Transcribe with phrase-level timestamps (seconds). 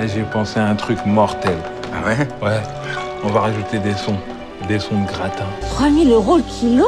[0.00, 1.56] Et j'ai pensé à un truc mortel.
[1.92, 2.18] Ah ouais?
[2.42, 2.60] Ouais,
[3.24, 4.16] on va rajouter des sons.
[4.68, 5.44] Des sons de gratin.
[5.74, 6.86] 3000 euros le kilo?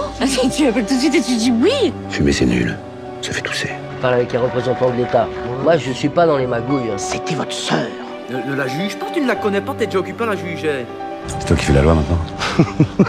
[0.54, 2.76] Tu appelles tout de suite et tu dis oui Fumer, c'est nul.
[3.22, 3.70] Ça fait tousser.
[4.00, 5.26] parle avec les représentants de l'État.
[5.62, 6.90] Moi, je suis pas dans les magouilles.
[6.96, 7.86] C'était votre sœur.
[8.31, 10.37] Ne, ne la juge pas, tu ne la connais pas, t'es déjà occupé à la
[10.37, 10.87] juger.
[11.27, 12.19] C'est toi qui fais la loi maintenant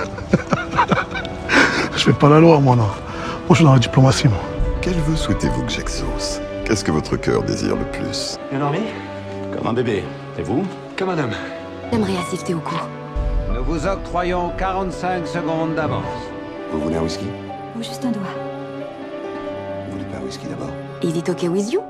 [1.96, 2.84] Je fais pas la loi, moi, non.
[2.84, 2.92] Moi,
[3.52, 4.40] je suis dans la diplomatie, moi.
[4.82, 6.42] Quel vœu souhaitez-vous que j'exauce?
[6.66, 8.38] Qu'est-ce que votre cœur désire le plus?
[8.50, 8.80] Bien dormi
[9.62, 10.04] Comme un bébé.
[10.40, 10.64] Et vous
[10.98, 11.36] Comme un homme.
[11.92, 12.88] J'aimerais assister au cours.
[13.54, 16.04] Nous vous octroyons 45 secondes d'avance.
[16.72, 17.28] Vous voulez un whisky?
[17.78, 18.24] Ou juste un doigt.
[19.86, 20.72] Vous voulez pas un whisky d'abord?
[21.04, 21.84] Is it okay with you?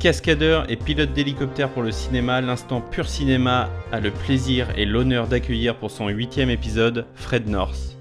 [0.00, 5.26] Cascadeur et pilote d'hélicoptère pour le cinéma, l'instant pur cinéma a le plaisir et l'honneur
[5.26, 7.99] d'accueillir pour son huitième épisode Fred North.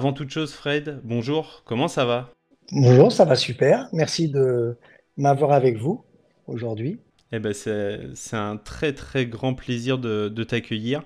[0.00, 2.30] Avant toute chose, Fred, bonjour, comment ça va?
[2.72, 3.86] Bonjour, ça va super.
[3.92, 4.78] Merci de
[5.18, 6.02] m'avoir avec vous
[6.46, 6.98] aujourd'hui.
[7.32, 11.02] Eh ben c'est un très très grand plaisir de, de t'accueillir.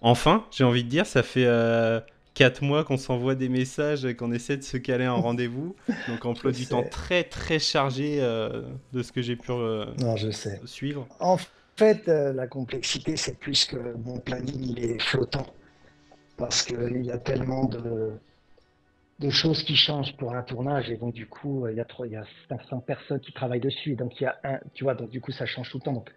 [0.00, 2.00] Enfin, j'ai envie de dire, ça fait euh,
[2.32, 5.76] quatre mois qu'on s'envoie des messages et qu'on essaie de se caler un rendez-vous.
[6.06, 6.70] Donc emploi du sais.
[6.70, 8.62] temps très très chargé euh,
[8.94, 10.58] de ce que j'ai pu euh, Non, je sais.
[10.64, 11.06] suivre.
[11.20, 11.36] En
[11.76, 15.46] fait, euh, la complexité, c'est plus que mon planning, il est flottant.
[16.38, 18.12] Parce qu'il y a tellement de,
[19.18, 20.90] de choses qui changent pour un tournage.
[20.90, 23.60] Et donc, du coup, il y a trop, il y a 500 personnes qui travaillent
[23.60, 23.92] dessus.
[23.92, 25.82] Et donc, il y a un, tu vois, donc, du coup, ça change tout le
[25.82, 25.92] temps.
[25.92, 26.10] Donc,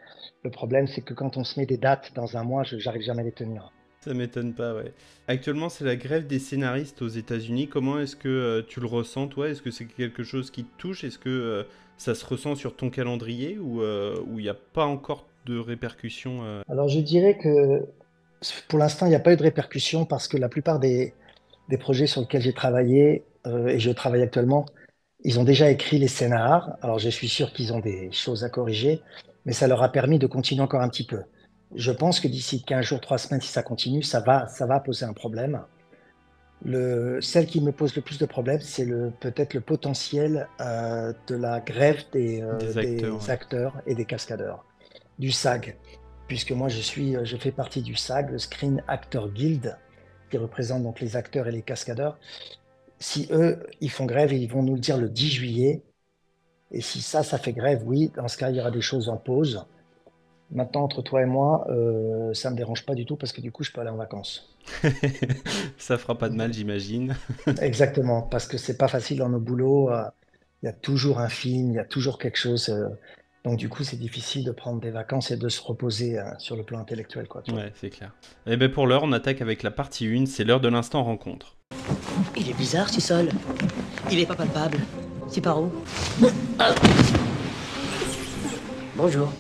[0.44, 3.02] le problème, c'est que quand on se met des dates dans un mois, je j'arrive
[3.02, 3.72] jamais à les tenir.
[4.02, 4.94] Ça m'étonne pas, ouais.
[5.28, 7.68] Actuellement, c'est la grève des scénaristes aux États-Unis.
[7.68, 9.50] Comment est-ce que euh, tu le ressens, toi?
[9.50, 11.04] Est-ce que c'est quelque chose qui te touche?
[11.04, 11.64] Est-ce que euh,
[11.98, 16.44] ça se ressent sur ton calendrier ou euh, il n'y a pas encore de répercussions
[16.44, 16.62] euh?
[16.68, 17.86] Alors, je dirais que
[18.68, 21.14] pour l'instant, il n'y a pas eu de répercussions parce que la plupart des,
[21.70, 24.66] des projets sur lesquels j'ai travaillé euh, et je travaille actuellement,
[25.24, 26.78] ils ont déjà écrit les scénars.
[26.82, 29.02] Alors, je suis sûr qu'ils ont des choses à corriger,
[29.46, 31.22] mais ça leur a permis de continuer encore un petit peu.
[31.76, 34.80] Je pense que d'ici 15 jours, 3 semaines, si ça continue, ça va, ça va
[34.80, 35.62] poser un problème.
[36.64, 41.14] Le, celle qui me pose le plus de problèmes, c'est le, peut-être le potentiel euh,
[41.28, 43.32] de la grève des, euh, Des des acteurs, ouais.
[43.32, 44.66] acteurs et des cascadeurs,
[45.18, 45.78] du SAG,
[46.28, 49.76] puisque moi je suis, je fais partie du SAG, le Screen Actor Guild,
[50.32, 52.20] qui représente donc les acteurs et les cascadeurs.
[53.00, 55.84] Si eux, ils font grève, ils vont nous le dire le 10 juillet.
[56.72, 59.10] Et si ça, ça fait grève, oui, dans ce cas, il y aura des choses
[59.10, 59.66] en pause.
[60.52, 63.52] Maintenant, entre toi et moi, euh, ça me dérange pas du tout parce que du
[63.52, 64.56] coup, je peux aller en vacances.
[65.78, 67.16] Ça fera pas de mal, j'imagine.
[67.60, 69.92] Exactement, parce que c'est pas facile dans nos boulots.
[69.92, 70.04] euh,
[70.64, 72.70] Il y a toujours un film, il y a toujours quelque chose.
[72.70, 72.90] euh,
[73.44, 76.56] donc du coup, c'est difficile de prendre des vacances et de se reposer euh, sur
[76.56, 77.42] le plan intellectuel, quoi.
[77.42, 77.62] tu vois.
[77.62, 78.12] Ouais, c'est clair.
[78.46, 81.56] Et ben pour l'heure, on attaque avec la partie 1, c'est l'heure de l'instant rencontre.
[82.38, 83.30] Il est bizarre, ce sol.
[84.12, 84.80] Il est pas palpable.
[85.28, 85.72] C'est par où?
[88.96, 89.32] Bonjour.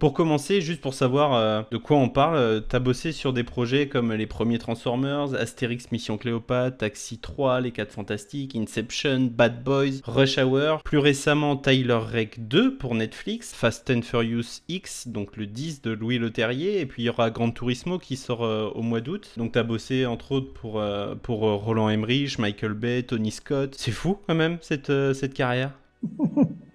[0.00, 3.44] Pour commencer, juste pour savoir euh, de quoi on parle, euh, t'as bossé sur des
[3.44, 9.62] projets comme les premiers Transformers, Astérix Mission Cléopâtre, Taxi 3, Les 4 Fantastiques, Inception, Bad
[9.62, 15.36] Boys, Rush Hour, plus récemment Tyler Rake 2 pour Netflix, Fast and Furious X, donc
[15.36, 18.70] le 10 de Louis Leterrier, et puis il y aura Gran Turismo qui sort euh,
[18.74, 19.34] au mois d'août.
[19.36, 23.74] Donc t'as bossé entre autres pour, euh, pour Roland Emmerich, Michael Bay, Tony Scott.
[23.76, 25.72] C'est fou quand même cette carrière.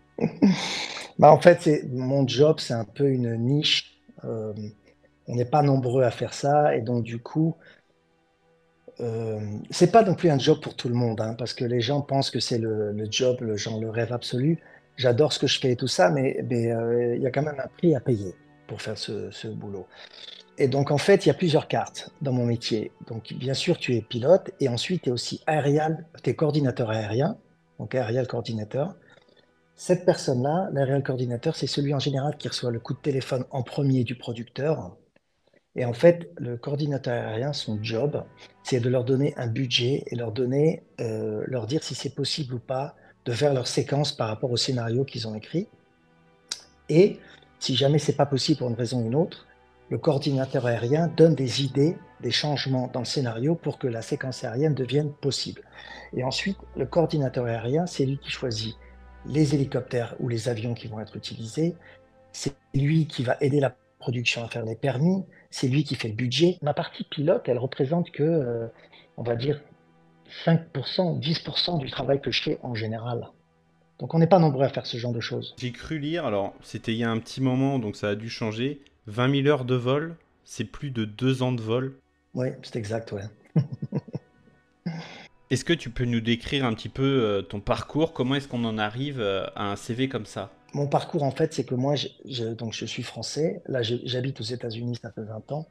[1.17, 4.01] Bah, en fait, mon job, c'est un peu une niche.
[4.25, 4.53] Euh,
[5.27, 6.75] on n'est pas nombreux à faire ça.
[6.75, 7.55] Et donc, du coup,
[8.99, 9.39] euh,
[9.69, 12.01] c'est pas non plus un job pour tout le monde, hein, parce que les gens
[12.01, 14.59] pensent que c'est le, job, le genre le rêve absolu.
[14.97, 17.59] J'adore ce que je fais et tout ça, mais euh, il y a quand même
[17.59, 18.33] un prix à payer
[18.67, 19.85] pour faire ce, boulot.
[20.57, 22.91] Et donc, en fait, il y a plusieurs cartes dans mon métier.
[23.07, 26.89] Donc, bien sûr, tu es pilote et ensuite, tu es aussi aérial, tu es coordinateur
[26.89, 27.37] aérien,
[27.77, 28.95] donc aérial coordinateur.
[29.75, 33.61] Cette personne-là, l'aérial coordinateur, c'est celui en général qui reçoit le coup de téléphone en
[33.61, 34.95] premier du producteur.
[35.75, 38.23] Et en fait, le coordinateur aérien, son job,
[38.63, 42.53] c'est de leur donner un budget et leur donner, euh, leur dire si c'est possible
[42.53, 42.95] ou pas
[43.25, 45.67] de faire leur séquence par rapport au scénario qu'ils ont écrit.
[46.87, 47.19] Et
[47.59, 49.45] si jamais c'est pas possible pour une raison ou une autre,
[49.89, 54.45] le coordinateur aérien donne des idées, des changements dans le scénario pour que la séquence
[54.45, 55.63] aérienne devienne possible.
[56.13, 58.75] Et ensuite, le coordinateur aérien, c'est lui qui choisit
[59.27, 61.75] les hélicoptères ou les avions qui vont être utilisés.
[62.31, 65.23] C'est lui qui va aider la production à faire les permis.
[65.49, 66.57] C'est lui qui fait le budget.
[66.61, 68.67] Ma partie pilote, elle représente que, euh,
[69.17, 69.61] on va dire,
[70.45, 73.29] 5%, 10% du travail que je fais en général.
[73.99, 75.55] Donc on n'est pas nombreux à faire ce genre de choses.
[75.57, 78.29] J'ai cru lire, alors c'était il y a un petit moment, donc ça a dû
[78.29, 81.97] changer, 20 000 heures de vol, c'est plus de deux ans de vol.
[82.33, 83.23] Oui, c'est exact, ouais.
[85.51, 88.13] est-ce que tu peux nous décrire un petit peu euh, ton parcours?
[88.13, 90.51] Comment est-ce qu'on en arrive euh, à un CV comme ça?
[90.73, 93.61] Mon parcours, en fait, c'est que moi, je, donc je suis français.
[93.67, 95.67] Là, j'habite aux États-Unis, ça fait 20 ans.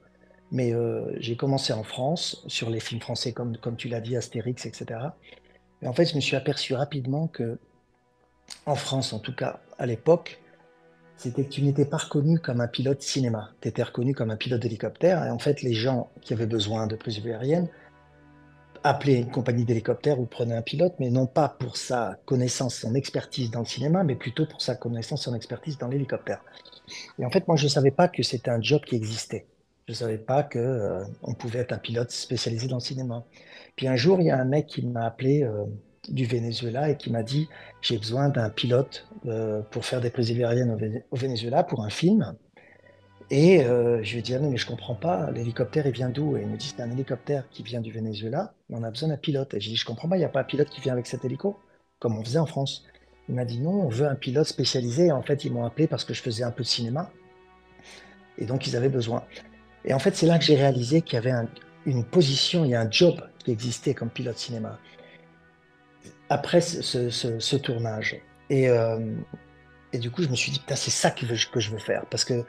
[0.53, 4.17] Mais euh, j'ai commencé en France, sur les films français, comme, comme tu l'as dit,
[4.17, 5.01] Astérix, etc.
[5.83, 7.59] Et en fait, je me suis aperçu rapidement que,
[8.67, 10.41] en France, en tout cas à l'époque,
[11.17, 13.51] c'était que tu n'étais pas reconnu comme un pilote cinéma.
[13.61, 15.25] Tu étais reconnu comme un pilote d'hélicoptère.
[15.25, 17.69] Et en fait, les gens qui avaient besoin de prise aérienne
[18.85, 22.95] appelaient une compagnie d'hélicoptère ou prenaient un pilote, mais non pas pour sa connaissance, son
[22.95, 26.41] expertise dans le cinéma, mais plutôt pour sa connaissance, son expertise dans l'hélicoptère.
[27.19, 29.47] Et en fait, moi, je ne savais pas que c'était un job qui existait.
[29.87, 31.05] Je ne savais pas qu'on euh,
[31.39, 33.25] pouvait être un pilote spécialisé dans le cinéma.
[33.75, 35.65] Puis un jour, il y a un mec qui m'a appelé euh,
[36.09, 37.49] du Venezuela et qui m'a dit
[37.81, 42.35] j'ai besoin d'un pilote euh, pour faire des prises aériennes au, Venezuela pour un film.
[43.31, 46.37] Et je lui ai dit ah non mais je comprends pas, l'hélicoptère il vient d'où?
[46.37, 49.09] Et il me dit c'est un hélicoptère qui vient du Venezuela, mais on a besoin
[49.09, 49.55] d'un pilote.
[49.55, 51.07] Et j'ai dit je comprends pas, il n'y a pas un pilote qui vient avec
[51.07, 51.59] cet hélico,
[51.99, 52.85] comme on faisait en France.
[53.29, 55.11] Il m'a dit non, on veut un pilote spécialisé.
[55.11, 57.11] en fait, ils m'ont appelé parce que je faisais un peu de cinéma.
[58.39, 59.25] Et donc, ils avaient besoin.
[59.85, 61.33] Et en fait, c'est là que j'ai réalisé qu'il y avait
[61.87, 64.79] une position, il y a un job qui existait comme pilote cinéma
[66.29, 68.17] après ce, tournage.
[68.51, 68.99] Et, euh,
[69.93, 72.05] et, du coup, je me suis dit, c'est ça que, je veux faire.
[72.11, 72.45] Parce que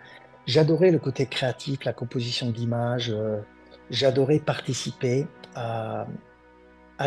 [0.46, 3.40] j'adorais le côté créatif, la composition d'images, euh,
[3.90, 6.08] j'adorais participer à,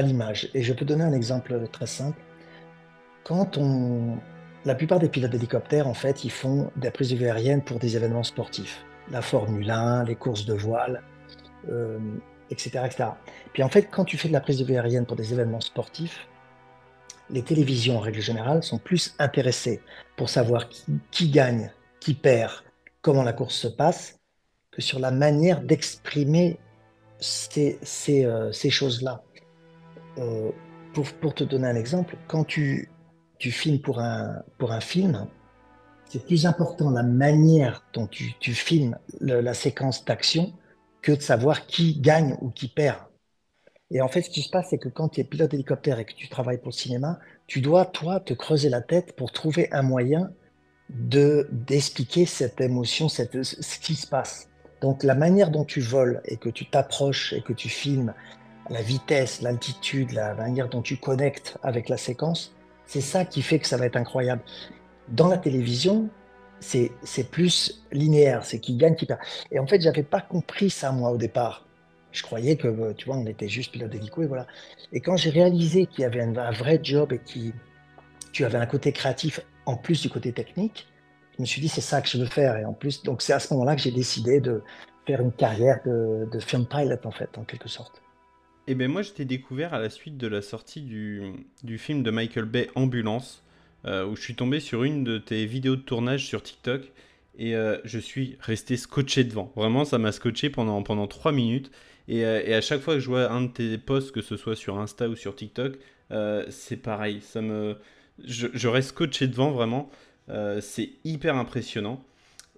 [0.03, 0.51] l'image.
[0.55, 2.21] Et je peux donner un exemple très simple.
[3.25, 4.19] Quand on.
[4.65, 8.25] La plupart des pilotes d'hélicoptères, en fait, ils font des prises aériennes pour des événements
[8.25, 11.03] sportifs la Formule 1, les courses de voile,
[11.65, 13.11] etc., euh, etc.
[13.53, 15.61] Puis en fait, quand tu fais de la prise de vue aérienne pour des événements
[15.61, 16.29] sportifs,
[17.31, 19.83] les télévisions en règle générale sont plus intéressées
[20.17, 20.69] pour savoir
[21.11, 21.71] qui, gagne,
[22.01, 22.53] qui perd,
[23.09, 24.21] comment la course se passe,
[24.71, 26.59] que sur la manière d'exprimer
[27.21, 27.79] ces,
[28.27, 29.25] euh, choses-là.
[30.19, 30.51] Euh,
[30.93, 32.91] pour, te donner un exemple, quand tu,
[33.39, 35.27] tu filmes pour un, pour un film,
[36.05, 40.53] c'est plus important la manière dont tu, filmes la séquence d'action
[41.01, 42.99] que de savoir qui gagne ou qui perd.
[43.91, 46.05] Et en fait, ce qui se passe, c'est que quand tu es pilote d'hélicoptère et
[46.05, 49.73] que tu travailles pour le cinéma, tu dois, toi, te creuser la tête pour trouver
[49.73, 50.31] un moyen
[50.91, 54.49] de d'expliquer cette émotion, cette, ce qui se passe.
[54.81, 58.15] Donc la manière dont tu voles et que tu t'approches et que tu filmes,
[58.71, 62.55] la vitesse, l'altitude, la manière dont tu connectes avec la séquence,
[62.87, 64.43] c'est ça qui fait que ça va être incroyable.
[65.09, 66.09] Dans la télévision,
[66.61, 69.21] c'est plus linéaire, c'est qui gagne, qui perd.
[69.51, 71.67] Et en fait, j'avais pas compris ça, moi, au départ.
[72.13, 74.47] Je croyais que, tu vois, on était juste pilote d'hélico et voilà.
[74.93, 77.53] Et quand j'ai réalisé qu'il y avait un, vrai job et que
[78.33, 80.89] tu avais un côté créatif en plus du côté technique,
[81.37, 82.57] je me suis dit, c'est ça que je veux faire.
[82.57, 84.63] Et en plus, donc c'est à ce moment-là que j'ai décidé de
[85.07, 88.03] faire une carrière de, film pilot, en fait, en quelque sorte.
[88.67, 91.79] Et eh bien moi, je t'ai découvert à la suite de la sortie du, du
[91.79, 93.45] film de Michael Bay, Ambulance.
[93.85, 96.83] Euh, où je suis tombé sur une de tes vidéos de tournage sur TikTok
[97.39, 99.53] et euh, je suis resté scotché devant.
[99.55, 101.71] Vraiment, ça m'a scotché pendant, pendant 3 minutes.
[102.11, 104.57] Euh, et, à chaque fois que je vois un de tes posts, que ce soit
[104.57, 105.79] sur Insta ou sur TikTok,
[106.49, 107.21] c'est pareil.
[107.21, 107.77] Ça me,
[108.25, 109.91] je, reste scotché devant vraiment.
[110.61, 112.03] c'est hyper impressionnant.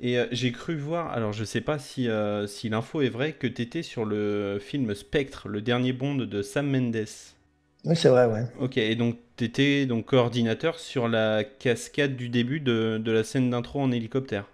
[0.02, 2.08] Et j'ai cru voir, alors je sais pas si,
[2.46, 6.42] si l'info est vraie, que tu étais sur le film Spectre, le dernier Bond de
[6.42, 7.06] Sam Mendes.
[7.84, 8.44] Oui, c'est vrai, ouais.
[8.58, 13.24] Ok, et donc tu étais donc coordinateur sur la cascade du début de, de la
[13.24, 14.46] scène d'intro en hélicoptère.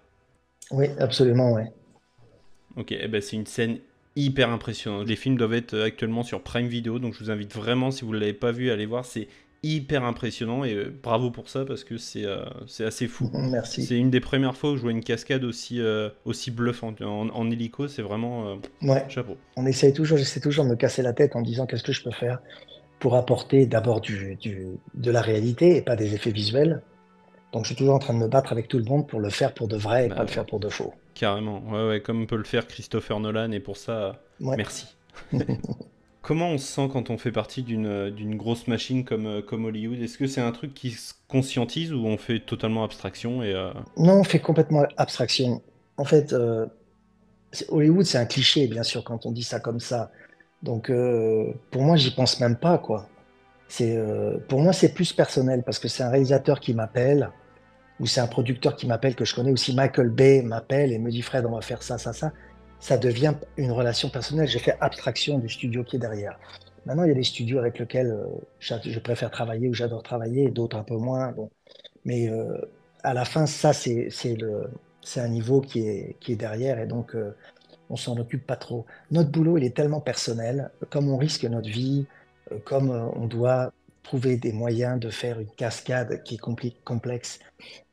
[0.71, 1.71] Oui, absolument, ouais.
[2.75, 3.79] Ok, eh ben c'est une scène
[4.15, 5.07] hyper impressionnante.
[5.07, 8.13] Les films doivent être actuellement sur Prime Video, donc je vous invite vraiment, si vous
[8.13, 9.05] ne l'avez pas vu, à aller voir.
[9.05, 9.27] C'est
[9.75, 13.29] hyper impressionnant et euh, bravo pour ça parce que c'est euh, c'est assez fou.
[13.33, 13.83] Merci.
[13.83, 17.01] C'est une des premières fois où je vois une cascade aussi, euh, aussi bluffante.
[17.01, 19.05] En, en hélico, c'est vraiment ouais.
[19.09, 19.37] chapeau.
[19.55, 22.03] On essaye toujours, j'essaie toujours de me casser la tête en disant qu'est-ce que je
[22.03, 22.39] peux faire
[22.99, 26.81] pour apporter d'abord du, du, de la réalité et pas des effets visuels.
[27.53, 29.29] Donc je suis toujours en train de me battre avec tout le monde pour le
[29.29, 30.93] faire pour de vrai et bah pas le faire pour de faux.
[31.13, 34.87] Carrément, ouais, ouais, comme peut le faire Christopher Nolan et pour ça, merci.
[36.27, 39.99] comment on se sent quand on fait partie d'une d'une grosse machine comme, comme Hollywood?
[40.01, 43.53] Est-ce que c'est un truc qui se conscientise ou on fait totalement abstraction et
[43.95, 45.61] Non, on fait complètement abstraction.
[45.95, 46.35] En fait,
[47.69, 50.11] Hollywood, c'est un cliché, bien sûr, quand on dit ça comme ça.
[50.63, 50.91] Donc,
[51.71, 53.07] pour moi, j'y pense même pas, quoi.
[53.69, 53.97] C'est,
[54.49, 57.31] pour moi, c'est plus personnel parce que c'est un réalisateur qui m'appelle
[57.99, 59.73] ou c'est un producteur qui m'appelle que je connais aussi.
[59.75, 62.31] Michael Bay m'appelle et me dit Fred, on va faire ça, ça, ça.
[62.79, 64.47] Ça devient une relation personnelle.
[64.47, 66.39] J'ai fait abstraction du studio qui est derrière.
[66.85, 68.15] Maintenant, il y a des studios avec lesquels
[68.59, 71.31] je préfère travailler ou j'adore travailler, d'autres un peu moins.
[71.31, 71.49] Bon.
[72.05, 72.31] Mais
[73.03, 74.09] à la fin, ça, c'est,
[75.17, 77.13] un niveau qui est, qui est derrière et donc
[77.89, 78.85] on s'en occupe pas trop.
[79.11, 82.05] Notre boulot, il est tellement personnel, comme on risque notre vie,
[82.51, 83.71] euh, comme euh, on doit
[84.03, 87.39] trouver des moyens de faire une cascade qui est complexe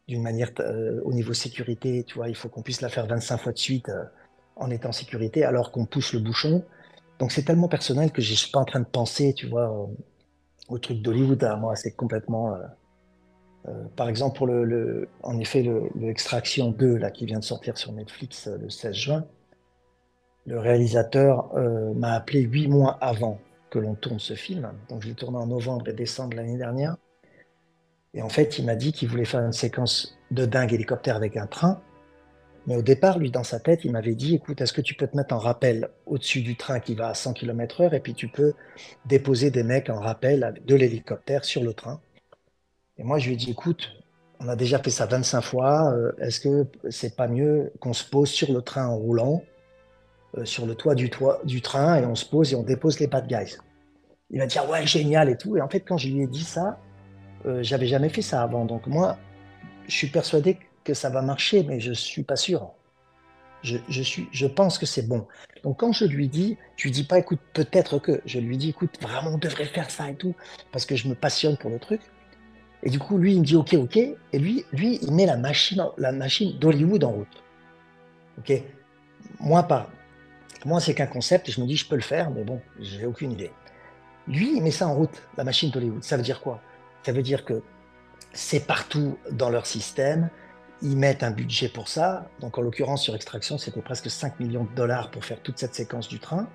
[0.06, 3.38] d'une manière euh, au niveau sécurité, tu vois, il faut qu'on puisse la faire 25
[3.38, 3.90] fois de suite
[4.56, 6.64] en étant en sécurité alors qu'on pousse le bouchon.
[7.18, 9.88] Donc c'est tellement personnel que je suis pas en train de penser, tu vois,
[10.68, 11.42] au truc d'Hollywood.
[11.44, 12.56] À moi, c'est complètement.
[13.96, 14.48] par exemple, pour
[15.22, 18.94] en effet, le, le, Extraction 2 là qui vient de sortir sur Netflix le 16
[18.94, 19.24] juin,
[20.46, 21.54] le réalisateur
[21.94, 23.38] m'a appelé huit mois avant
[23.74, 24.72] que l'on tourne ce film.
[24.88, 26.96] Donc je l'ai tourné en novembre et décembre l'année dernière.
[28.14, 31.36] Et en fait, il m'a dit qu'il voulait faire une séquence de dingue hélicoptère avec
[31.36, 31.80] un train.
[32.66, 35.06] Mais au départ, lui, dans sa tête, il m'avait dit, écoute, est-ce que tu peux
[35.06, 38.14] te mettre en rappel au-dessus du train qui va à 100 km heure et puis
[38.14, 38.54] tu peux
[39.04, 42.00] déposer des mecs en rappel de l'hélicoptère sur le train?
[42.96, 43.90] Et moi, je lui ai dit, écoute,
[44.40, 48.04] on a déjà fait ça 25 fois, euh, est-ce que c'est pas mieux qu'on se
[48.04, 49.42] pose sur le train en roulant
[50.38, 53.26] euh, sur le toit du, train et on se pose et on dépose les bad
[53.26, 53.56] guys?
[54.30, 55.56] Il va dire ouais génial et tout.
[55.56, 56.78] Et en fait quand je lui ai dit ça,
[57.46, 58.64] euh, j'avais jamais fait ça avant.
[58.64, 59.16] Donc moi,
[59.86, 62.72] je suis persuadé que ça va marcher, mais je suis pas sûr.
[63.62, 65.26] Je, suis, je pense que c'est bon.
[65.62, 68.68] Donc quand je lui dis, je lui dis pas écoute peut-être que, je lui dis
[68.68, 70.34] écoute vraiment on devrait faire ça et tout
[70.70, 72.02] parce que je me passionne pour le truc.
[72.82, 75.38] Et du coup lui il me dit ok ok et lui lui il met la
[75.38, 77.42] machine la machine d'Hollywood en route.
[78.38, 78.52] Ok?
[79.40, 79.88] Moi pas.
[80.64, 83.32] Moi, c'est qu'un concept je me dis, je peux le faire, mais bon, j'ai aucune
[83.32, 83.50] idée.
[84.26, 86.02] Lui, il met ça en route, la machine d'Hollywood.
[86.02, 86.60] Ça veut dire quoi?
[87.02, 87.62] Ça veut dire que
[88.32, 90.30] c'est partout dans leur système.
[90.82, 92.28] Ils mettent un budget pour ça.
[92.40, 95.74] Donc, en l'occurrence, sur Extraction, c'était presque 5 millions de dollars pour faire toute cette
[95.74, 96.48] séquence du train.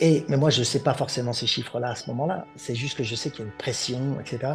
[0.00, 2.46] Et, mais moi, je ne sais pas forcément ces chiffres-là à ce moment-là.
[2.56, 4.54] C'est juste que je sais qu'il y a une pression, etc.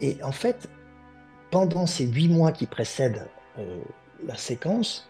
[0.00, 0.68] Et en fait,
[1.50, 3.80] pendant ces huit mois qui précèdent euh,
[4.26, 5.08] la séquence,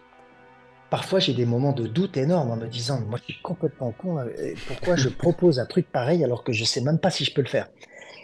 [0.89, 4.25] parfois j'ai des moments de doute énormes en me disant moi je suis complètement con
[4.67, 7.41] pourquoi je propose un truc pareil alors que je sais même pas si je peux
[7.41, 7.67] le faire?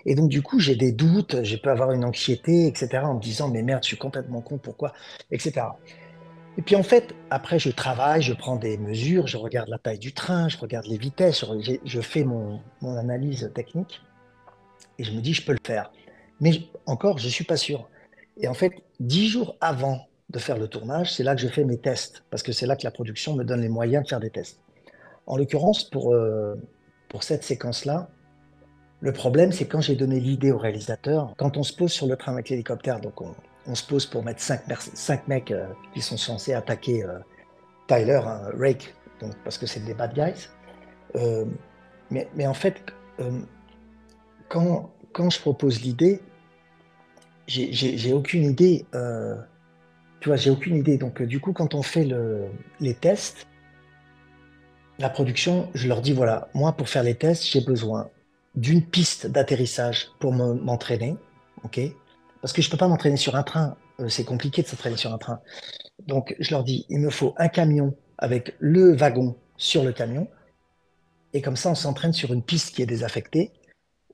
[0.05, 3.21] Et donc du coup j'ai des doutes je peux avoir une anxiété etc en me
[3.21, 4.93] disant mais merde je suis complètement con pourquoi
[5.31, 5.61] etc
[6.57, 9.99] et puis en fait après je travaille je prends des mesures je regarde la taille
[9.99, 11.45] du train je regarde les vitesses
[11.85, 14.01] je, fais mon, analyse technique
[14.97, 15.91] et je me dis je peux le faire.
[16.39, 16.51] Mais
[16.85, 17.89] encore je suis pas sûr.
[18.37, 21.63] Et en fait dix jours avant de faire le tournage, c'est là que je fais
[21.63, 24.19] mes tests, parce que c'est là que la production me donne les moyens de faire
[24.19, 24.59] des tests.
[25.27, 26.55] En l'occurrence, pour, euh,
[27.07, 28.09] pour cette séquence-là,
[29.03, 32.15] le problème, c'est quand j'ai donné l'idée au réalisateur, quand on se pose sur le
[32.15, 33.21] train avec l'hélicoptère, donc
[33.65, 37.19] on, se pose pour mettre cinq, mecs euh, qui sont censés attaquer euh,
[37.87, 40.49] Tyler, un Rake, donc, parce que c'est des bad guys.
[42.09, 42.81] mais, mais, en fait,
[44.49, 44.89] quand,
[45.29, 46.21] je propose l'idée,
[47.47, 48.85] j'ai aucune idée
[50.23, 50.97] tu vois, j'ai aucune idée.
[50.97, 52.47] Donc, euh, du coup, quand on fait le,
[52.79, 53.45] les tests,
[54.97, 58.09] la production, je leur dis voilà, moi, pour faire les tests, j'ai besoin
[58.55, 61.17] d'une piste d'atterrissage pour m'entraîner.
[61.63, 61.79] OK?
[62.41, 63.75] Parce que je ne peux pas m'entraîner sur un train.
[63.99, 65.39] Euh, c'est compliqué de s'entraîner sur un train.
[66.07, 70.27] Donc, je leur dis il me faut un camion avec le wagon sur le camion.
[71.33, 73.51] Et comme ça, on s'entraîne sur une piste qui est désaffectée.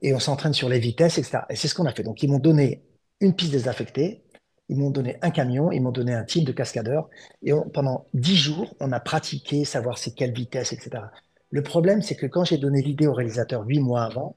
[0.02, 1.40] Et on s'entraîne sur les vitesses, etc.
[1.50, 2.02] Et c'est ce qu'on a fait.
[2.02, 2.82] Donc, ils m'ont donné
[3.20, 4.22] une piste désaffectée,
[4.70, 7.10] ils m'ont donné un camion, ils m'ont donné un team de cascadeurs.
[7.42, 11.02] Et pendant dix jours, on a pratiqué, savoir c'est quelle vitesse, etc.
[11.50, 14.36] Le problème, c'est que quand j'ai donné l'idée au réalisateur huit mois avant,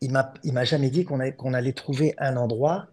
[0.00, 2.88] il m'a, m'a jamais dit qu'on, allait trouver un endroit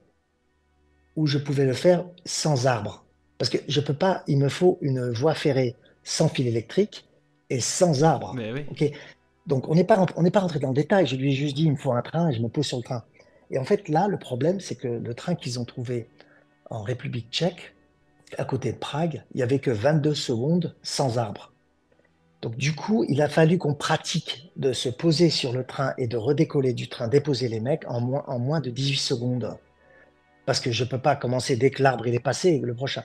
[1.16, 3.06] où je pouvais le faire sans arbre.
[3.38, 7.08] Parce que je peux pas, il me faut une voie ferrée sans fil électrique
[7.50, 8.36] et sans arbre.
[9.48, 11.08] Donc on n'est pas, on n'est pas rentré dans le détail.
[11.08, 12.78] Je lui ai juste dit, il me faut un train et je me pose sur
[12.78, 13.04] le train.
[13.50, 16.08] Et en fait, là, le problème, c'est que le train qu'ils ont trouvé
[16.70, 17.76] en République tchèque,
[18.38, 21.51] à côté de Prague, il n'y avait que 22 secondes sans arbre.
[22.42, 26.08] Donc du coup, il a fallu qu'on pratique de se poser sur le train et
[26.08, 29.58] de redécoller du train, déposer les mecs en moins, de 18 secondes.
[30.46, 33.04] parce que je peux pas commencer dès que l'arbre est passé, le prochain.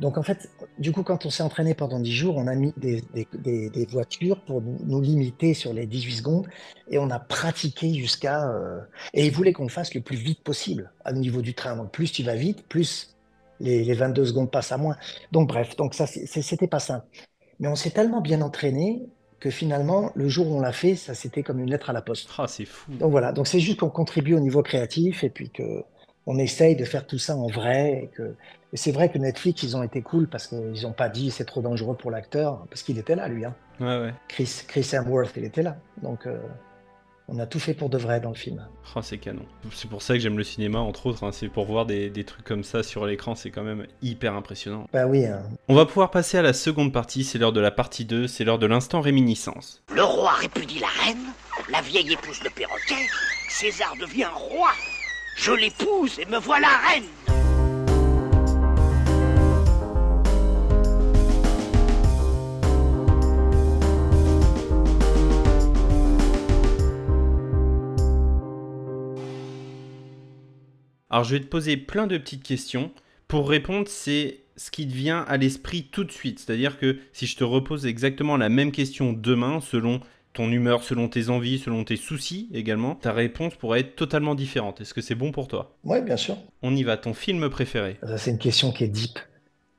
[0.00, 2.72] Donc en fait, du coup, quand on s'est entraîné pendant 10 jours, on a mis
[2.76, 6.48] des, voitures pour nous, limiter sur les 18 secondes
[6.90, 8.48] et on a pratiqué jusqu'à...
[8.50, 8.80] euh,
[9.14, 11.76] Et ils voulaient qu'on fasse le plus vite possible au niveau du train.
[11.76, 13.16] Donc plus tu vas vite, plus
[13.60, 14.96] les, les 22 secondes passent à moins.
[15.32, 17.06] Donc bref, donc ça, c'était pas simple.
[17.60, 19.02] Mais on s'est tellement bien entraîné
[19.40, 22.02] que finalement, le jour où on l'a fait, ça c'était comme une lettre à la
[22.02, 22.28] poste.
[22.38, 22.92] Ah, c'est fou.
[22.92, 25.84] Donc voilà, donc c'est juste qu'on contribue au niveau créatif et puis que
[26.26, 28.02] on essaye de faire tout ça en vrai.
[28.02, 28.34] Et, que...
[28.74, 31.62] c'est vrai que Netflix, ils ont été cool parce qu'ils n'ont pas dit c'est trop
[31.62, 33.44] dangereux pour l'acteur, parce qu'il était là, lui.
[33.44, 33.54] Hein.
[33.80, 34.14] Ouais, ouais.
[34.28, 35.76] Chris, Chris Hemsworth, il était là.
[36.02, 36.38] Donc euh,
[37.28, 38.66] on a tout fait pour de vrai dans le film.
[38.96, 39.44] Oh, c'est canon.
[39.72, 41.24] C'est pour ça que j'aime le cinéma, entre autres.
[41.24, 41.30] hein.
[41.32, 44.86] C'est pour voir des, des trucs comme ça sur l'écran, c'est quand même hyper impressionnant.
[44.92, 45.42] Bah oui, hein.
[45.68, 48.44] On va pouvoir passer à la seconde partie, c'est l'heure de la partie 2, c'est
[48.44, 49.82] l'heure de l'instant réminiscence.
[49.94, 51.24] Le roi répudie la reine,
[51.70, 53.06] la vieille épouse le perroquet,
[53.50, 54.70] César devient roi.
[55.36, 57.37] Je l'épouse et me voilà reine.
[71.10, 72.90] Alors je vais te poser plein de petites questions.
[73.28, 76.38] Pour répondre, c'est ce qui te vient à l'esprit tout de suite.
[76.38, 80.00] C'est-à-dire que si je te repose exactement la même question demain, selon
[80.34, 84.80] ton humeur, selon tes envies, selon tes soucis également, ta réponse pourrait être totalement différente.
[84.80, 85.76] Est-ce que c'est bon pour toi?
[85.84, 86.36] Oui, bien sûr.
[86.62, 87.96] On y va, ton film préféré?
[88.16, 89.18] C'est une question qui est deep.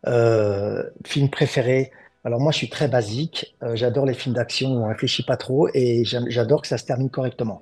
[0.07, 1.91] Euh, film préféré.
[2.23, 3.55] Alors moi, je suis très basique.
[3.63, 6.85] Euh, j'adore les films d'action où on réfléchit pas trop et j'adore que ça se
[6.85, 7.61] termine correctement.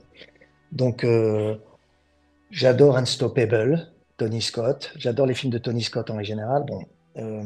[0.72, 1.56] Donc, euh,
[2.52, 3.88] j'adore Unstoppable,
[4.18, 4.92] Tony Scott.
[4.98, 6.64] J'adore les films de Tony Scott en général.
[6.66, 6.82] Bon,
[7.18, 7.44] euh,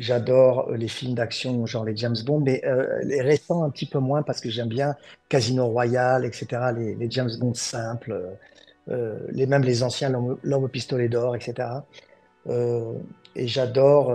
[0.00, 3.98] j'adore les films d'action genre les James Bond, mais euh, les récents un petit peu
[3.98, 4.96] moins parce que j'aime bien
[5.28, 6.46] Casino Royale, etc.
[6.76, 8.36] Les, James Bond simples,
[8.88, 10.10] euh, les même les anciens,
[10.42, 11.68] L'homme au pistolet d'or, etc.
[12.48, 12.94] Euh,
[13.36, 14.12] et j'adore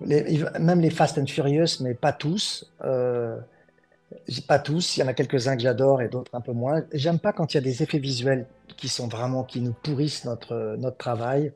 [0.00, 2.70] même les Fast and Furious, mais pas tous.
[4.12, 6.82] Euh, pas tous, il y en a quelques-uns que j'adore et d'autres un peu moins.
[6.92, 8.46] J'aime pas quand il y a des effets visuels
[8.76, 11.52] qui sont vraiment, qui nous pourrissent notre, notre travail.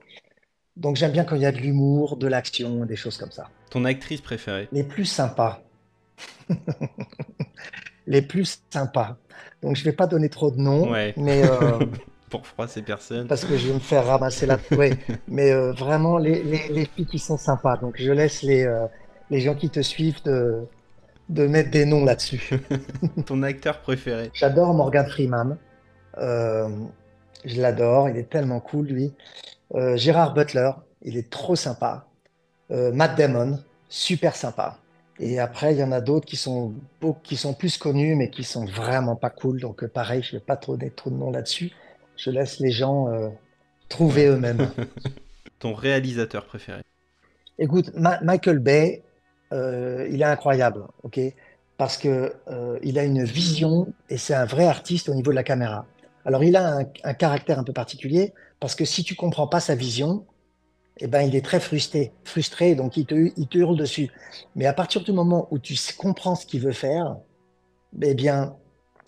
[0.76, 3.48] Donc j'aime bien quand il y a de l'humour, de l'action, des choses comme ça.
[3.70, 4.68] Ton actrice préférée?
[4.72, 5.60] Les plus sympas.
[8.06, 9.16] Les plus sympas.
[9.62, 11.12] Donc je vais pas donner trop de noms, Ouais.
[11.16, 11.78] mais euh,
[12.30, 13.26] Pour froisser personne.
[13.26, 14.58] parce que je vais me faire ramasser la.
[14.72, 17.76] Ouais, mais euh, vraiment les, les, les filles qui sont sympas.
[17.78, 18.86] Donc je laisse les, euh,
[19.30, 20.58] les gens qui te suivent de,
[21.28, 22.50] de mettre des noms là-dessus.
[23.26, 25.58] Ton acteur préféré J'adore Morgan Freeman.
[26.18, 26.68] Euh,
[27.44, 29.12] je l'adore, il est tellement cool lui.
[29.74, 30.70] Euh, Gérard Butler,
[31.02, 32.06] il est trop sympa.
[32.70, 34.78] Euh, Matt Damon, super sympa.
[35.20, 36.74] Et après, il y en a d'autres qui sont,
[37.24, 39.60] qui sont plus connus, mais qui sont vraiment pas cool.
[39.60, 41.72] Donc pareil, je vais pas trop donner trop de noms là-dessus.
[42.16, 43.08] Je laisse les gens
[43.88, 44.68] trouver eux-mêmes.
[45.58, 46.82] Ton réalisateur préféré
[47.58, 49.02] Écoute, Ma- Michael Bay,
[49.52, 51.20] euh, il est incroyable, ok?
[51.76, 55.36] Parce que euh, il a une vision et c'est un vrai artiste au niveau de
[55.36, 55.86] la caméra.
[56.24, 59.74] Alors, il a un, caractère un peu particulier parce que si tu comprends pas sa
[59.74, 60.26] vision,
[60.98, 64.10] eh ben, il est très frustré, frustré, donc il te, il te hurle dessus.
[64.56, 67.16] Mais à partir du moment où tu comprends ce qu'il veut faire,
[68.02, 68.56] eh bien,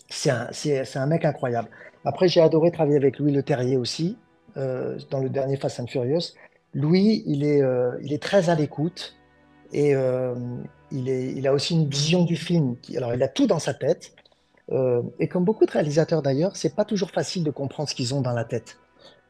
[0.09, 0.49] c'est un,
[0.95, 1.69] un mec incroyable.
[2.05, 4.17] Après, j'ai adoré travailler avec Louis Leterrier aussi,
[4.57, 6.35] euh, dans le dernier Fast and Furious.
[6.73, 7.63] Louis, il est,
[8.03, 9.20] il est très à l'écoute
[9.73, 10.35] et euh,
[10.91, 12.77] il, a aussi une vision du film.
[12.97, 14.13] Alors, il a tout dans sa tête.
[14.73, 18.15] Euh, et comme beaucoup de réalisateurs d'ailleurs, c'est pas toujours facile de comprendre ce qu'ils
[18.15, 18.79] ont dans la tête.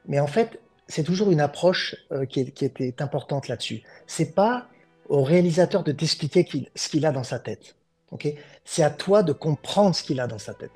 [0.07, 3.83] Mais en fait, c'est toujours une approche euh, qui, est, importante là-dessus.
[4.07, 4.67] C'est pas
[5.09, 7.77] au réalisateur de t'expliquer ce qu'il a dans sa tête.
[8.11, 8.29] ok?
[8.65, 10.71] C'est à toi de comprendre ce qu'il a dans sa tête.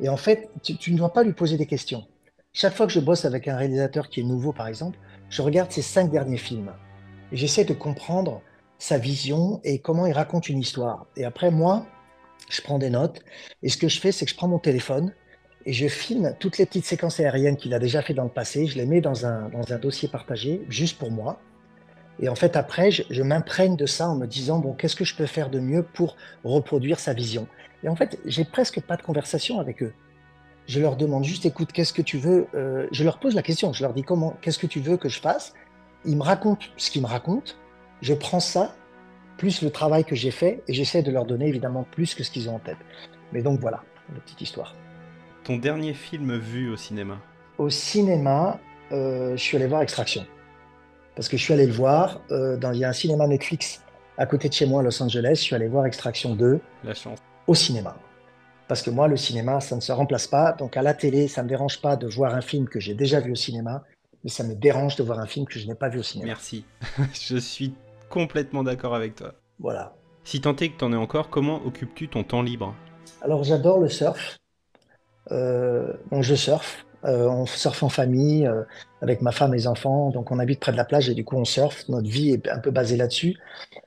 [0.00, 2.06] Et en fait, tu, tu ne dois pas lui poser des questions.
[2.52, 5.70] Chaque fois que je bosse avec un réalisateur qui est nouveau, par exemple, je regarde
[5.70, 6.72] ses cinq derniers films.
[7.30, 8.42] Et j'essaie de comprendre
[8.80, 11.06] sa vision et comment il raconte une histoire.
[11.16, 11.86] Et après, moi,
[12.48, 13.22] je prends des notes.
[13.62, 15.12] Et ce que je fais, c'est que je prends mon téléphone
[15.66, 18.66] et je filme toutes les petites séquences aériennes qu'il a déjà fait dans le passé.
[18.66, 21.38] Je les mets dans un, dans un dossier partagé, juste pour moi.
[22.20, 25.14] Et en fait, après, je, m'imprègne de ça en me disant, bon, qu'est-ce que je
[25.14, 27.46] peux faire de mieux pour reproduire sa vision?
[27.84, 29.92] Et en fait, j'ai presque pas de conversation avec eux.
[30.66, 33.72] Je leur demande juste, écoute, qu'est-ce que tu veux Euh, Je leur pose la question,
[33.72, 35.54] je leur dis, comment, qu'est-ce que tu veux que je fasse?
[36.04, 37.52] Ils me racontent ce qu'ils me racontent.
[38.02, 38.74] Je prends ça,
[39.36, 42.30] plus le travail que j'ai fait, et j'essaie de leur donner évidemment plus que ce
[42.30, 42.78] qu'ils ont en tête.
[43.32, 43.82] Mais donc voilà,
[44.14, 44.74] la petite histoire.
[45.44, 47.18] Ton dernier film vu au cinéma?
[47.58, 48.58] Au cinéma,
[48.92, 50.26] euh, je suis allé voir Extraction.
[51.14, 53.82] Parce que je suis allé le voir, euh, dans, il y a un cinéma Netflix
[54.20, 56.92] à côté de chez moi à Los Angeles, je suis allé voir Extraction 2 La
[56.94, 57.18] chance.
[57.46, 57.96] au cinéma.
[58.68, 60.52] Parce que moi, le cinéma, ça ne se remplace pas.
[60.52, 62.94] Donc à la télé, ça ne me dérange pas de voir un film que j'ai
[62.94, 63.82] déjà vu au cinéma.
[64.22, 66.28] mais ça me dérange de voir un film que je n'ai pas vu au cinéma.
[66.28, 66.66] Merci.
[67.14, 67.72] je suis
[68.10, 69.32] complètement d'accord avec toi.
[69.58, 69.94] Voilà.
[70.24, 72.74] Si tant est que t'en es encore, comment occupes-tu ton temps libre?
[73.22, 74.36] Alors j'adore le surf.
[75.30, 76.84] Euh, je surfe.
[77.06, 78.62] Euh, on surfe en famille euh,
[79.00, 80.10] avec ma femme et mes enfants.
[80.10, 81.88] Donc on habite près de la plage et du coup on surfe.
[81.88, 83.36] Notre vie est un peu basée là-dessus.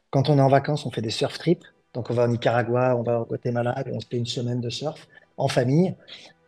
[0.09, 1.63] Quand on est en vacances, on fait des surf trips.
[1.93, 4.69] Donc on va au Nicaragua, on va au Guatemala, on se fait une semaine de
[4.69, 5.07] surf
[5.38, 5.95] en famille.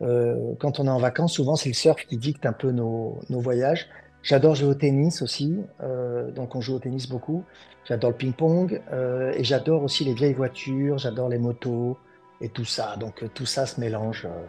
[0.02, 3.20] Euh, quand on est en vacances, souvent c'est le surf qui dicte un peu nos,
[3.30, 3.88] nos voyages.
[4.26, 7.44] J'adore jouer au tennis aussi, euh, donc on joue au tennis beaucoup.
[7.84, 11.96] J'adore le ping-pong euh, et j'adore aussi les vieilles voitures, j'adore les motos
[12.40, 12.96] et tout ça.
[12.98, 14.44] Donc euh, tout ça se mélange euh,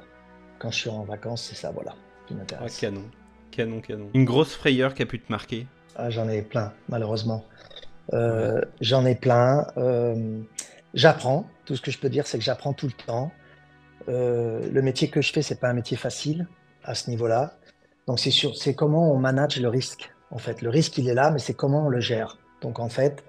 [0.57, 1.93] quand je suis en vacances, c'est ça, voilà,
[2.25, 2.79] qui Ah, m'intéresse.
[2.79, 3.03] canon.
[3.51, 4.09] Canon, canon.
[4.15, 5.67] Une grosse frayeur qui a pu te marquer?
[5.95, 7.45] Ah, j'en ai plein, malheureusement.
[8.13, 9.67] Euh, J'en ai plein.
[9.77, 10.39] Euh,
[10.95, 11.45] j'apprends.
[11.65, 13.31] Tout ce que je peux dire, c'est que j'apprends tout le temps.
[14.09, 16.47] Euh, le métier que je fais, c'est pas un métier facile
[16.83, 17.53] à ce niveau-là.
[18.07, 20.11] Donc c'est sûr, c'est comment on manage le risque.
[20.31, 22.37] En fait, le risque il est là, mais c'est comment on le gère.
[22.61, 23.23] Donc en fait,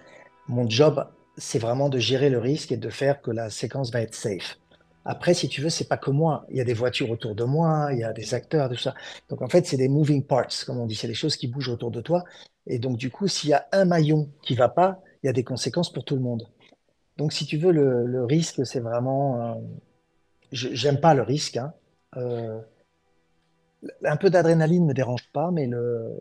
[0.48, 4.00] mon job, c'est vraiment de gérer le risque et de faire que la séquence va
[4.02, 4.58] être safe.
[5.04, 6.44] Après, si tu veux, c'est pas que moi.
[6.50, 8.94] Il y a des voitures autour de moi, il y a des acteurs, tout ça.
[9.28, 10.94] Donc en fait, c'est des moving parts, comme on dit.
[10.94, 12.24] C'est des choses qui bougent autour de toi.
[12.66, 15.32] Et donc du coup, s'il y a un maillon qui va pas, il y a
[15.32, 16.44] des conséquences pour tout le monde.
[17.18, 19.42] Donc si tu veux, le, le risque, c'est vraiment.
[19.42, 19.54] euh,
[20.52, 21.56] je- J'aime pas le risque.
[21.56, 21.72] hein.
[22.16, 22.60] Euh,
[24.04, 26.18] un peu d'adrénaline me dérange pas, mais le,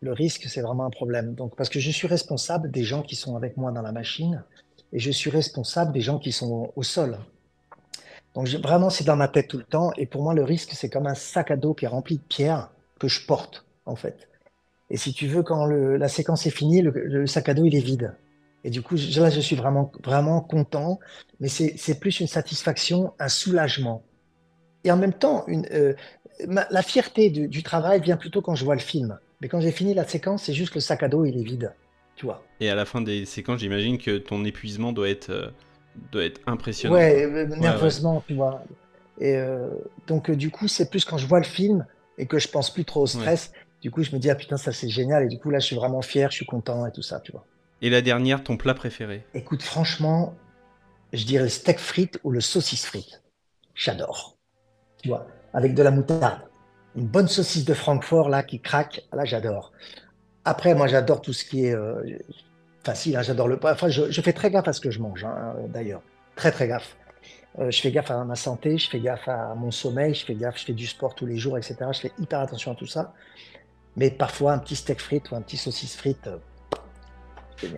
[0.00, 1.34] le risque, c'est vraiment un problème.
[1.34, 4.44] Donc, parce que je suis responsable des gens qui sont avec moi dans la machine
[4.92, 7.18] et je suis responsable des gens qui sont au sol.
[8.34, 9.92] Donc, vraiment, c'est dans ma tête tout le temps.
[9.96, 12.22] Et pour moi, le risque, c'est comme un sac à dos qui est rempli de
[12.22, 12.70] pierres
[13.00, 14.28] que je porte, en fait.
[14.90, 17.80] Et si tu veux, quand la séquence est finie, le, sac à dos, il est
[17.80, 18.14] vide.
[18.62, 21.00] Et du coup, là, je suis vraiment, vraiment content.
[21.40, 24.02] Mais c'est plus une satisfaction, un soulagement.
[24.86, 25.94] Et en même temps, une, euh,
[26.46, 29.18] ma- la fierté du, du travail vient plutôt quand je vois le film.
[29.40, 31.74] Mais quand j'ai fini la séquence, c'est juste le sac à dos, il est vide.
[32.14, 32.44] Tu vois.
[32.60, 35.48] Et à la fin des séquences, j'imagine que ton épuisement doit être, euh,
[36.12, 36.94] doit être impressionnant.
[36.94, 37.56] Ouais, euh, ouais.
[37.58, 38.62] nerveusement, tu vois.
[39.18, 39.68] Et euh,
[40.06, 41.84] donc, du coup, c'est plus quand je vois le film
[42.16, 43.50] et que je pense plus trop au stress.
[43.82, 45.24] Du coup, je me dis, ah putain, ça c'est génial.
[45.24, 47.32] Et du coup, là, je suis vraiment fier, je suis content et tout ça, tu
[47.32, 47.44] vois.
[47.82, 49.24] Et la dernière, ton plat préféré?
[49.34, 50.34] Écoute, franchement,
[51.12, 53.22] je dirais le steak frites ou le saucisse frites.
[53.74, 54.35] J'adore.
[55.02, 56.40] Tu vois, avec de la moutarde.
[56.96, 59.02] Une bonne saucisse de Francfort, là, qui craque.
[59.12, 59.72] Là, j'adore.
[60.44, 62.02] Après, moi, j'adore tout ce qui est euh,
[62.84, 63.16] facile.
[63.16, 63.58] hein, j'adore le.
[63.64, 66.02] Enfin, je, je fais très gaffe à ce que je mange, hein, d'ailleurs.
[66.36, 66.96] Très, très gaffe.
[67.58, 70.34] Euh, je fais gaffe à ma santé, je fais gaffe à mon sommeil, je fais
[70.34, 71.92] gaffe, je fais du sport tous les jours, etc.
[71.92, 73.14] Je fais hyper attention à tout ça.
[73.96, 76.38] Mais parfois, un petit steak frites ou un petit saucisse frites, euh.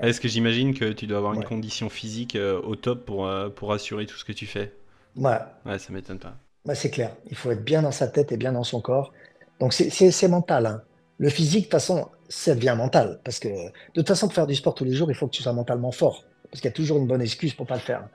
[0.02, 3.48] Est-ce que j'imagine que tu dois avoir une condition physique euh, au top pour, euh,
[3.48, 4.74] pour assurer tout ce que tu fais?
[5.16, 6.36] Ouais, Ouais, ça m'étonne pas.
[6.64, 9.12] Bah, c'est clair, il faut être bien dans sa tête et bien dans son corps.
[9.60, 10.66] Donc c'est- mental.
[10.66, 10.82] hein.
[11.18, 13.20] Le physique, de toute façon, ça devient mental.
[13.24, 15.32] Parce que de toute façon, pour faire du sport tous les jours, il faut que
[15.32, 16.24] tu sois mentalement fort.
[16.50, 18.06] Parce qu'il y a toujours une bonne excuse pour pas le faire.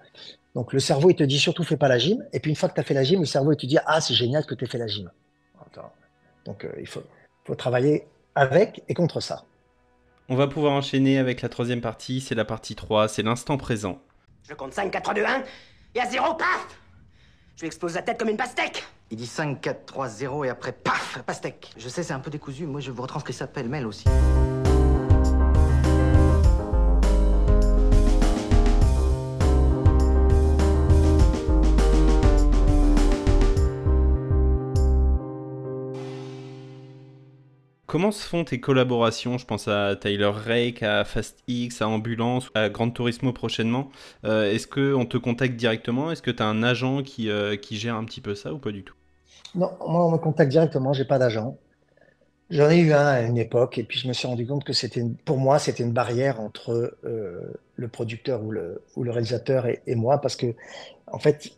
[0.56, 2.24] Donc le cerveau, il te dit surtout fais pas la gym.
[2.32, 3.78] Et puis une fois que tu as fait la gym, le cerveau, il te dit
[3.86, 5.12] ah, c'est génial que tu aies fait la gym.
[5.66, 5.92] Attends.
[6.46, 7.04] Donc euh, il faut,
[7.46, 9.44] faut travailler avec et contre ça.
[10.30, 14.00] On va pouvoir enchaîner avec la troisième partie, c'est la partie 3, c'est l'instant présent.
[14.48, 15.44] Je compte 5, 4, 3, 2, 1,
[15.96, 16.68] et à 0, paf
[17.56, 20.50] Je lui explose la tête comme une pastèque Il dit 5, 4, 3, 0 et
[20.50, 21.72] après, paf, pastèque.
[21.78, 22.66] Je sais, c'est un peu décousu.
[22.66, 24.06] Moi, je vous retranscris ça pêle-mêle aussi.
[37.94, 39.38] Comment se font tes collaborations?
[39.38, 43.92] Je pense à Tyler Rake, à Fast X, à Ambulance, à Gran Turismo prochainement.
[44.26, 46.10] Euh, Est-ce qu'on te contacte directement?
[46.10, 48.58] Est-ce que tu as un agent qui, euh, qui gère un petit peu ça ou
[48.58, 48.96] pas du tout?
[49.54, 51.56] Non, moi, on me contacte directement, j'ai pas d'agent.
[52.50, 54.74] J'en ai eu un à une époque, et puis je me suis rendu compte que
[54.74, 60.18] c'était, pour moi, c'était une barrière entre euh, le producteur ou le, réalisateur et, moi,
[60.18, 60.56] parce que,
[61.12, 61.52] en fait,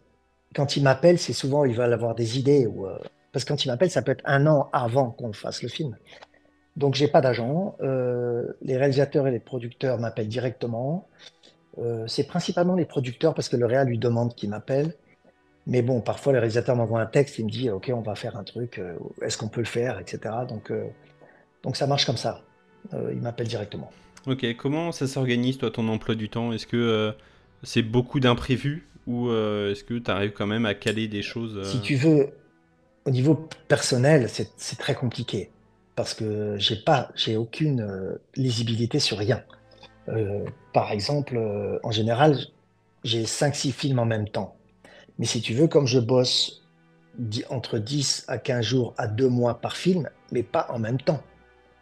[0.54, 2.88] quand il m'appelle, c'est souvent, ils veulent avoir des idées, ou,
[3.36, 5.98] parce que quand il m'appelle, ça peut être un an avant qu'on fasse le film.
[6.78, 7.76] Donc, j'ai pas d'agent.
[7.82, 11.10] Euh, les réalisateurs et les producteurs m'appellent directement.
[11.78, 14.94] Euh, c'est principalement les producteurs, parce que le réal lui demande qu'il m'appelle.
[15.68, 18.38] Mais bon, parfois, le réalisateur m'envoie un texte, il me dit, OK, on va faire
[18.38, 20.34] un truc, euh, est-ce qu'on peut le faire, etc.
[20.48, 20.86] Donc, euh,
[21.62, 22.42] donc ça marche comme ça.
[22.94, 23.92] Il m'appelle directement.
[24.28, 26.54] Ok, comment ça s'organise toi ton emploi du temps?
[26.54, 27.14] Est-ce que
[27.64, 31.82] c'est beaucoup d'imprévus ou est-ce que tu arrives quand même à caler des choses Si
[31.82, 32.30] tu veux,
[33.06, 35.52] au niveau personnel, c'est très compliqué
[35.96, 39.44] parce que j'ai pas, j'ai aucune euh, lisibilité sur rien.
[40.10, 42.38] Euh, par exemple, euh, en général,
[43.04, 44.56] j'ai 5-6 films en même temps.
[45.18, 46.64] Mais si tu veux, comme je bosse
[47.50, 51.22] entre 10 à 15 jours à 2 mois par film, mais pas en même temps.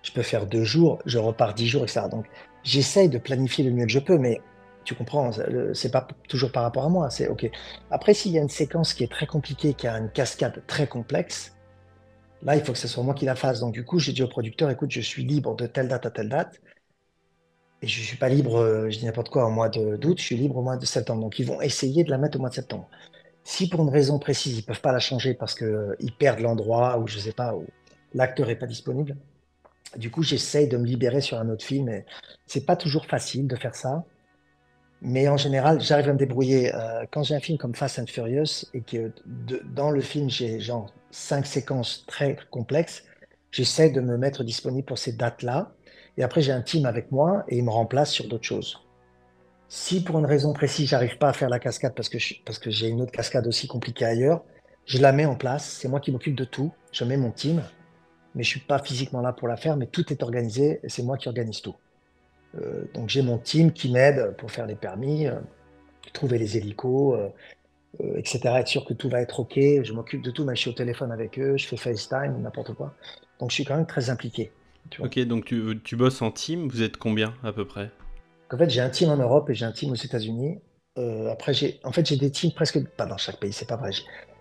[0.03, 2.01] je peux faire deux jours, je repars dix jours, etc.
[2.11, 2.25] Donc,
[2.63, 4.41] j'essaye de planifier le mieux que je peux, mais
[4.83, 5.31] tu comprends,
[5.73, 7.09] c'est pas toujours par rapport à moi.
[7.09, 7.49] C'est OK.
[7.91, 10.87] Après, s'il y a une séquence qui est très compliquée, qui a une cascade très
[10.87, 11.55] complexe,
[12.41, 13.59] là, il faut que ce soit moi qui la fasse.
[13.59, 16.11] Donc, du coup, j'ai dit au producteur écoute, je suis libre de telle date à
[16.11, 16.59] telle date.
[17.81, 20.23] Et je ne suis pas libre, euh, je dis n'importe quoi, au mois d'août, je
[20.23, 21.21] suis libre au mois de septembre.
[21.21, 22.89] Donc, ils vont essayer de la mettre au mois de septembre.
[23.43, 26.39] Si pour une raison précise, ils ne peuvent pas la changer parce qu'ils euh, perdent
[26.39, 27.65] l'endroit ou je ne sais pas, ou
[28.13, 29.17] l'acteur n'est pas disponible,
[29.97, 31.89] du coup, j'essaye de me libérer sur un autre film.
[31.89, 32.05] Et
[32.47, 34.05] c'est pas toujours facile de faire ça.
[35.05, 36.73] Mais en général, j'arrive à me débrouiller.
[36.73, 39.11] Euh, quand j'ai un film comme Fast and Furious et que
[39.75, 43.03] dans le film, j'ai genre cinq séquences très complexes,
[43.51, 45.73] j'essaie de me mettre disponible pour ces dates-là.
[46.15, 48.79] Et après, j'ai un team avec moi et il me remplace sur d'autres choses.
[49.67, 52.17] Si pour une raison précise, j'arrive pas à faire la cascade parce que,
[52.69, 54.45] j'ai une autre cascade aussi compliquée ailleurs,
[54.85, 55.79] je la mets en place.
[55.81, 56.71] C'est moi qui m'occupe de tout.
[56.93, 57.61] Je mets mon team,
[58.35, 59.75] mais je suis pas physiquement là pour la faire.
[59.75, 61.75] Mais tout est organisé et c'est moi qui organise tout.
[62.55, 65.39] Euh, donc j'ai mon team qui m'aide pour faire les permis, euh,
[66.13, 67.17] trouver les hélicos,
[67.99, 68.39] euh, etc.
[68.57, 69.55] Être sûr que tout va être OK.
[69.55, 72.73] Je m'occupe de tout, mais je suis au téléphone avec eux, je fais FaceTime, n'importe
[72.73, 72.93] quoi.
[73.39, 74.51] Donc je suis quand même très impliqué.
[74.99, 77.89] ok, donc tu, tu, bosses en team, vous êtes combien à peu près?
[78.51, 80.59] En fait, j'ai un team en Europe et j'ai un team aux États-Unis.
[81.31, 83.91] après, j'ai en fait, j'ai des teams presque pas dans chaque pays, c'est pas vrai.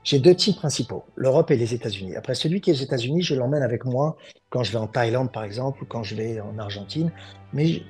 [0.05, 2.17] J'ai deux teams principaux, l'Europe et les États-Unis.
[2.17, 4.17] Après, celui qui est aux États-Unis, je l'emmène avec moi
[4.51, 7.13] quand je vais en Thaïlande, par exemple, ou quand je vais en Argentine.
[7.53, 7.83] Mais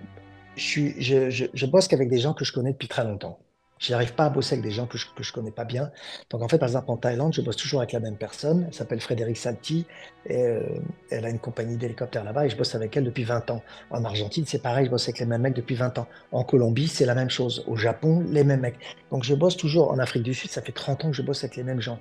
[0.56, 3.38] je, je, je, bosse qu'avec des gens que je connais depuis très longtemps.
[3.82, 5.90] Je n'arrive pas à bosser avec des gens que je ne connais pas bien.
[6.30, 8.66] Donc, en fait, par exemple, en Thaïlande, je bosse toujours avec la même personne.
[8.68, 9.86] Elle s'appelle Frédéric Salti.
[10.26, 10.62] Et, euh,
[11.10, 13.60] elle a une compagnie d'hélicoptères là-bas et je bosse avec elle depuis 20 ans.
[13.90, 16.06] En Argentine, c'est pareil, je bosse avec les mêmes mecs depuis 20 ans.
[16.30, 17.64] En Colombie, c'est la même chose.
[17.66, 18.78] Au Japon, les mêmes mecs.
[19.10, 20.48] Donc, je bosse toujours en Afrique du Sud.
[20.50, 21.98] Ça fait 30 ans que je bosse avec les mêmes gens.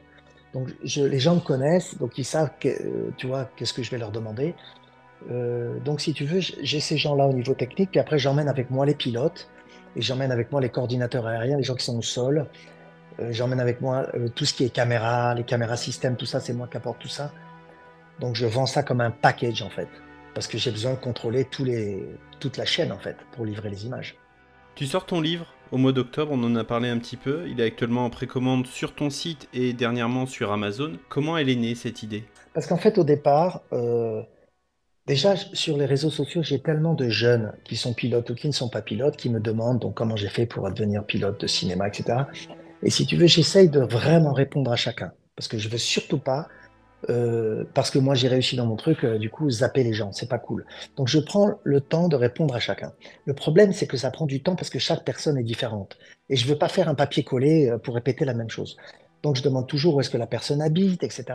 [0.54, 3.82] Donc, je, les gens me connaissent, donc ils savent, que, euh, tu vois, qu'est-ce que
[3.82, 4.54] je vais leur demander.
[5.32, 8.70] Euh, donc, si tu veux, j'ai ces gens-là au niveau technique, puis après, j'emmène avec
[8.70, 9.50] moi les pilotes,
[9.95, 12.47] et j'emmène avec moi les coordinateurs aériens, les gens qui sont au sol.
[13.19, 16.39] Euh, j'emmène avec moi euh, tout ce qui est caméra, les caméras système, tout ça,
[16.39, 17.32] c'est moi qui apporte tout ça.
[18.19, 19.88] Donc, je vends ça comme un package, en fait,
[20.34, 22.08] parce que j'ai besoin de contrôler tous les,
[22.39, 24.15] toute la chaîne, en fait, pour livrer les images.
[24.75, 27.45] Tu sors ton livre au mois d'octobre, on en a parlé un petit peu.
[27.47, 30.93] Il est actuellement en précommande sur ton site et dernièrement sur Amazon.
[31.10, 32.25] Comment elle est née cette idée?
[32.54, 33.62] Parce qu'en fait, au départ,
[35.12, 38.54] Déjà, sur les réseaux sociaux, j'ai tellement de jeunes qui sont pilotes ou qui ne
[38.54, 42.19] sont pas pilotes qui me demandent comment j'ai fait pour devenir pilote de cinéma, etc.
[42.82, 45.12] Et si tu veux, j'essaye de vraiment répondre à chacun.
[45.36, 46.47] Parce que je veux surtout pas,
[47.10, 50.13] euh, parce que moi j'ai réussi dans mon truc, euh, du coup, zapper les gens.
[50.13, 50.65] C'est pas cool.
[50.95, 52.93] Donc je prends le temps de répondre à chacun.
[53.26, 55.97] Le problème, c'est que ça prend du temps parce que chaque personne est différente.
[56.30, 58.78] Et je veux pas faire un papier collé euh, pour répéter la même chose.
[59.24, 61.26] Donc je demande toujours où est-ce que la personne habite, etc..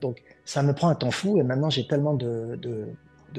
[0.00, 2.58] Donc ça me prend un temps fou et maintenant j'ai tellement de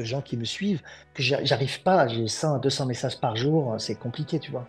[0.03, 0.81] gens qui me suivent
[1.13, 4.67] que j'arrive pas, j'ai 100 à 200 messages par jour, c'est compliqué, tu vois.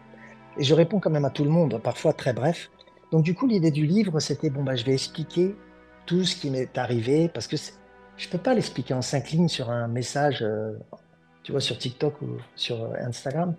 [0.59, 2.71] Et je réponds quand même à tout le monde, parfois très bref.
[3.12, 5.55] Donc du coup, l'idée du livre, c'était, bon, bah, je vais expliquer
[6.07, 7.57] tout ce qui m'est arrivé, parce que
[8.17, 10.73] je peux pas l'expliquer en cinq lignes sur un message, euh,
[11.43, 13.55] tu vois, sur TikTok ou sur Instagram.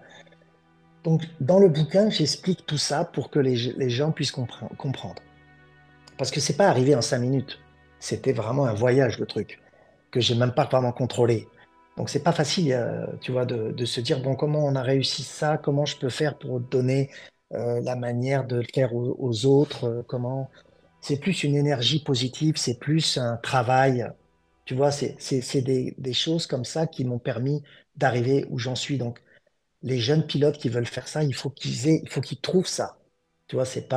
[1.03, 5.21] Donc dans le bouquin, j'explique tout ça pour que les, les gens puissent comprendre.
[6.17, 7.59] Parce que c'est pas arrivé en cinq minutes.
[7.99, 9.59] C'était vraiment un voyage, le truc
[10.11, 11.47] que j'ai même pas vraiment contrôlé.
[11.99, 15.21] Donc c'est pas facile, euh, tu vois, de, se dire bon comment on a réussi
[15.21, 17.11] ça, comment je peux faire pour donner
[17.53, 20.49] euh, la manière de le faire aux, autres, euh, comment?
[21.01, 24.07] C'est plus une énergie positive, c'est plus un travail.
[24.63, 27.63] Tu vois, c'est des, choses comme ça qui m'ont permis
[27.97, 28.97] d'arriver où j'en suis.
[28.97, 29.19] Donc
[29.83, 32.67] les jeunes pilotes qui veulent faire ça, il faut qu'ils aient, il faut qu'ils trouvent
[32.67, 32.97] ça.
[33.49, 33.89] Tu vois, c'est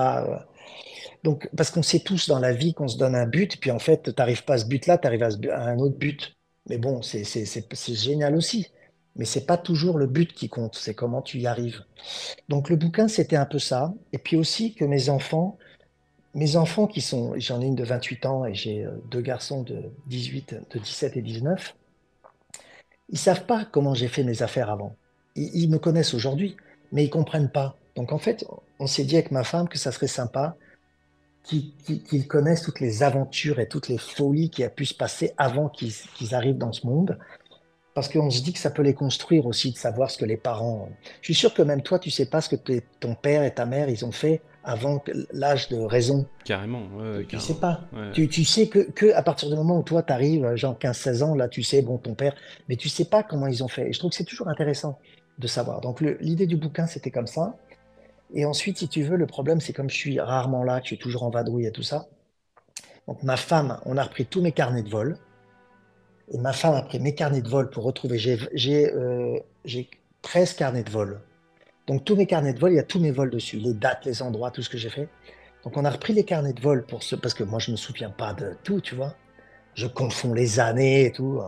[1.23, 3.79] donc, parce qu'on sait tous dans la vie qu'on se donne un but, puis en
[3.79, 6.37] fait, tu n'arrives pas à ce but-là, tu arrives à, un autre but.
[6.69, 7.25] Mais bon, c'est
[7.95, 8.69] génial aussi.
[9.17, 11.85] Mais c'est pas toujours le but qui compte, c'est comment tu y arrives.
[12.49, 13.93] Donc le bouquin, c'était un peu ça.
[14.13, 15.59] Et puis aussi que mes enfants,
[16.35, 19.63] mes enfants qui sont, j'en ai une de 28 ans et j'ai euh, deux garçons
[19.63, 21.77] de 18, de 17 et 19,
[23.11, 24.97] ils savent pas comment j'ai fait mes affaires avant.
[25.37, 26.57] Ils, ils me connaissent aujourd'hui,
[26.91, 27.77] mais ils comprennent pas.
[27.97, 28.47] Donc en fait,
[28.79, 30.57] on s'est dit avec ma femme que ça serait sympa
[31.45, 35.69] qu'ils connaissent toutes les aventures et toutes les folies qui a pu se passer avant
[35.69, 37.19] qu'ils arrivent dans ce monde.
[37.95, 40.39] Parce qu'on se dit que ça peut les construire aussi, de savoir ce que les
[40.39, 40.89] parents.
[41.21, 43.67] Je suis sûr que même toi, tu sais pas ce que ton père et ta
[43.67, 45.03] mère, ils ont fait avant
[45.33, 46.27] l'âge de raison.
[46.45, 47.81] Carrément, ouais, Tu sais pas.
[48.15, 51.23] Tu, tu, sais que, que, à partir du moment où toi, tu arrives, genre 15-16
[51.23, 52.35] ans, là, tu sais, bon, ton père,
[52.69, 53.89] mais tu sais pas comment ils ont fait.
[53.89, 54.99] Et je trouve que c'est toujours intéressant
[55.39, 55.81] de savoir.
[55.81, 57.57] Donc, l'idée du bouquin, c'était comme ça.
[58.35, 60.89] Et ensuite, si tu veux, le problème, c'est comme je suis rarement là, que je
[60.89, 62.09] suis toujours en vadrouille et tout ça.
[63.07, 65.19] Donc, ma femme, on a repris tous mes carnets de vol.
[66.31, 68.19] Et ma femme a pris mes carnets de vol pour retrouver.
[68.19, 69.91] J'ai euh, j'ai
[70.23, 71.21] 13 carnets de vol.
[71.87, 74.05] Donc tous mes carnets de vol, il y a tous mes vols dessus, les dates,
[74.07, 75.09] les endroits, tout ce que j'ai fait.
[75.65, 77.77] Donc on a repris les carnets de vol pour ce, parce que moi je me
[77.77, 79.15] souviens pas de tout, tu vois.
[79.75, 81.41] Je confonds les années et tout.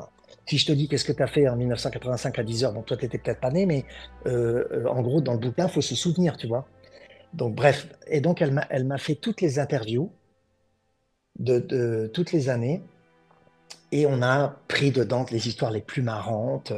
[0.47, 2.87] Si je te dis qu'est-ce que tu as fait en 1985 à 10 heures, donc
[2.87, 3.85] toi tu étais peut-être pas né, mais
[4.27, 6.66] euh, euh, en gros dans le bouquin, faut se souvenir, tu vois.
[7.35, 10.11] Donc bref, et donc elle m'a, fait toutes les interviews
[11.38, 12.81] de, toutes les années,
[13.90, 16.73] et on a pris dedans les histoires les plus marrantes.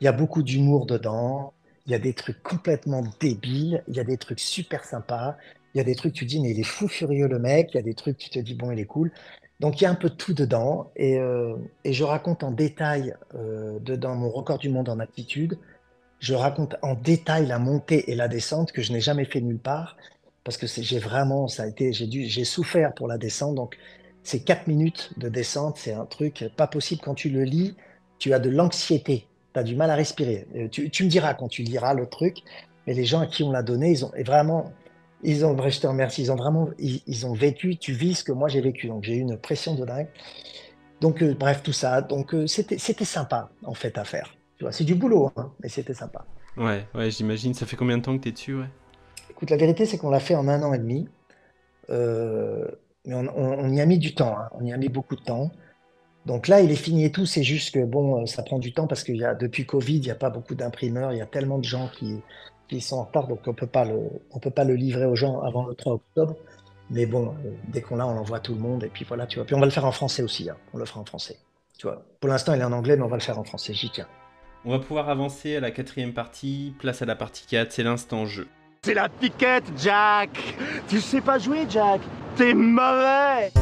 [0.00, 1.52] Il y a beaucoup d'humour dedans.
[1.86, 3.82] Il y a des trucs complètement débiles.
[3.88, 5.36] Il y a des trucs super sympas.
[5.74, 7.70] Il y a des trucs, tu dis, mais il est fou furieux le mec.
[7.72, 9.10] Il y a des trucs, tu te dis, bon, il est cool.
[9.60, 10.92] Donc il y a un peu tout dedans.
[10.96, 15.58] Et, euh, je raconte en détail euh, dedans mon record du monde en aptitude.
[16.20, 19.58] Je raconte en détail la montée et la descente que je n'ai jamais fait nulle
[19.58, 19.96] part.
[20.44, 23.54] Parce que j'ai vraiment, ça a été, j'ai dû, j'ai souffert pour la descente.
[23.54, 23.76] Donc
[24.22, 27.02] ces quatre minutes de descente, c'est un truc pas possible.
[27.02, 27.76] Quand tu le lis,
[28.18, 29.26] tu as de l'anxiété.
[29.52, 30.46] Tu as du mal à respirer.
[30.56, 32.38] Euh, Tu, tu me diras quand tu liras le truc.
[32.86, 34.72] Mais les gens à qui on l'a donné, ils ont et vraiment,
[35.22, 38.24] ils ont, je te remercie, ils ont vraiment, ils, ils ont vécu, tu vis ce
[38.24, 38.88] que moi j'ai vécu.
[38.88, 40.08] Donc j'ai eu une pression de dingue.
[41.02, 42.00] Donc euh, bref, tout ça.
[42.00, 44.37] Donc euh, c'était, c'était sympa en fait à faire.
[44.58, 46.24] Tu vois, c'est du boulot, hein, mais c'était sympa.
[46.56, 47.54] Ouais, ouais, j'imagine.
[47.54, 48.68] Ça fait combien de temps que t'es dessus, ouais?
[49.30, 51.08] Écoute, la vérité, c'est qu'on l'a fait en un an et demi.
[51.90, 52.66] Euh,
[53.06, 54.48] mais on, on- on y a mis du temps, hein.
[54.52, 55.50] On y a mis beaucoup de temps.
[56.26, 57.24] Donc là, il est fini et tout.
[57.24, 60.02] C'est juste que bon, euh, ça prend du temps parce y a depuis Covid, il
[60.02, 61.12] n'y a pas beaucoup d'imprimeurs.
[61.12, 62.20] Il y a tellement de gens qui,
[62.68, 63.54] qui sont en retard, donc on
[64.32, 66.36] on peut pas le livrer aux gens avant le 3 octobre.
[66.90, 68.82] Mais bon, euh, dès qu'on l'a, on l'envoie à tout le monde.
[68.84, 69.46] Et puis voilà, tu vois.
[69.46, 70.50] Puis on va le faire en français aussi.
[70.50, 70.56] hein.
[70.74, 71.38] On le fera en français.
[71.78, 72.02] Tu vois.
[72.20, 73.72] Pour l'instant, il est en anglais, mais on va le faire en français.
[73.72, 74.08] J'y tiens.
[74.64, 76.74] On va pouvoir avancer à la quatrième partie.
[76.80, 78.48] Place à la partie 4, c'est l'instant jeu.
[78.82, 80.30] C'est la piquette, Jack
[80.88, 82.00] Tu sais pas jouer, Jack
[82.36, 83.52] T'es mauvais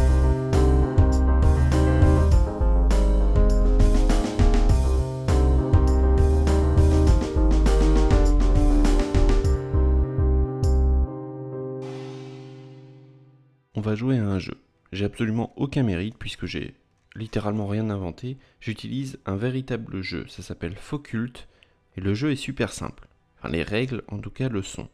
[13.74, 14.58] On va jouer à un jeu.
[14.92, 16.74] J'ai absolument aucun mérite puisque j'ai
[17.16, 18.36] littéralement rien inventé.
[18.60, 20.26] J'utilise un véritable jeu.
[20.28, 21.48] Ça s'appelle Focult
[21.96, 23.08] et le jeu est super simple.
[23.50, 24.88] Les règles, en tout cas, le sont.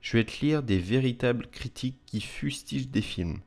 [0.00, 3.38] Je vais te lire des véritables critiques qui fustigent des films.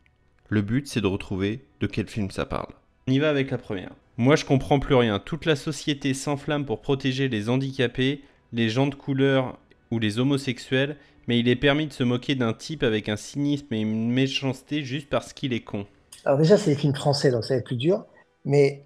[0.47, 2.73] Le but, c'est de retrouver de quel film ça parle.
[3.07, 3.91] On y va avec la première.
[4.17, 5.19] Moi, je comprends plus rien.
[5.19, 8.21] Toute la société s'enflamme pour protéger les handicapés,
[8.53, 9.59] les gens de couleur
[9.91, 10.95] ou les homosexuels,
[11.27, 14.83] mais il est permis de se moquer d'un type avec un cynisme et une méchanceté
[14.83, 15.85] juste parce qu'il est con.
[16.25, 18.05] Alors déjà, c'est les films français, donc ça va être plus dur.
[18.45, 18.85] Mais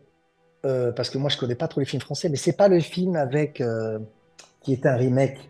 [0.66, 2.80] euh, parce que moi, je connais pas trop les films français, mais c'est pas le
[2.80, 4.00] film avec euh,
[4.62, 5.50] qui est un remake.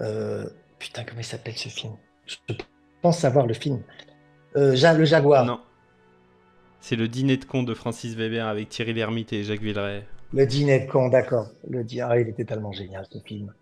[0.00, 0.44] Euh,
[0.78, 1.92] putain, comment il s'appelle ce film?
[2.26, 2.36] Je
[3.02, 3.82] pense savoir le film.
[4.56, 5.44] Ja- le Jaguar.
[5.44, 5.60] Non.
[6.80, 10.06] C'est le dîner de con de Francis Weber avec Thierry Lhermitte et Jacques Villeray.
[10.32, 11.48] Le dîner de con, d'accord.
[11.68, 13.52] Le dîner, ah, il était tellement génial ce film.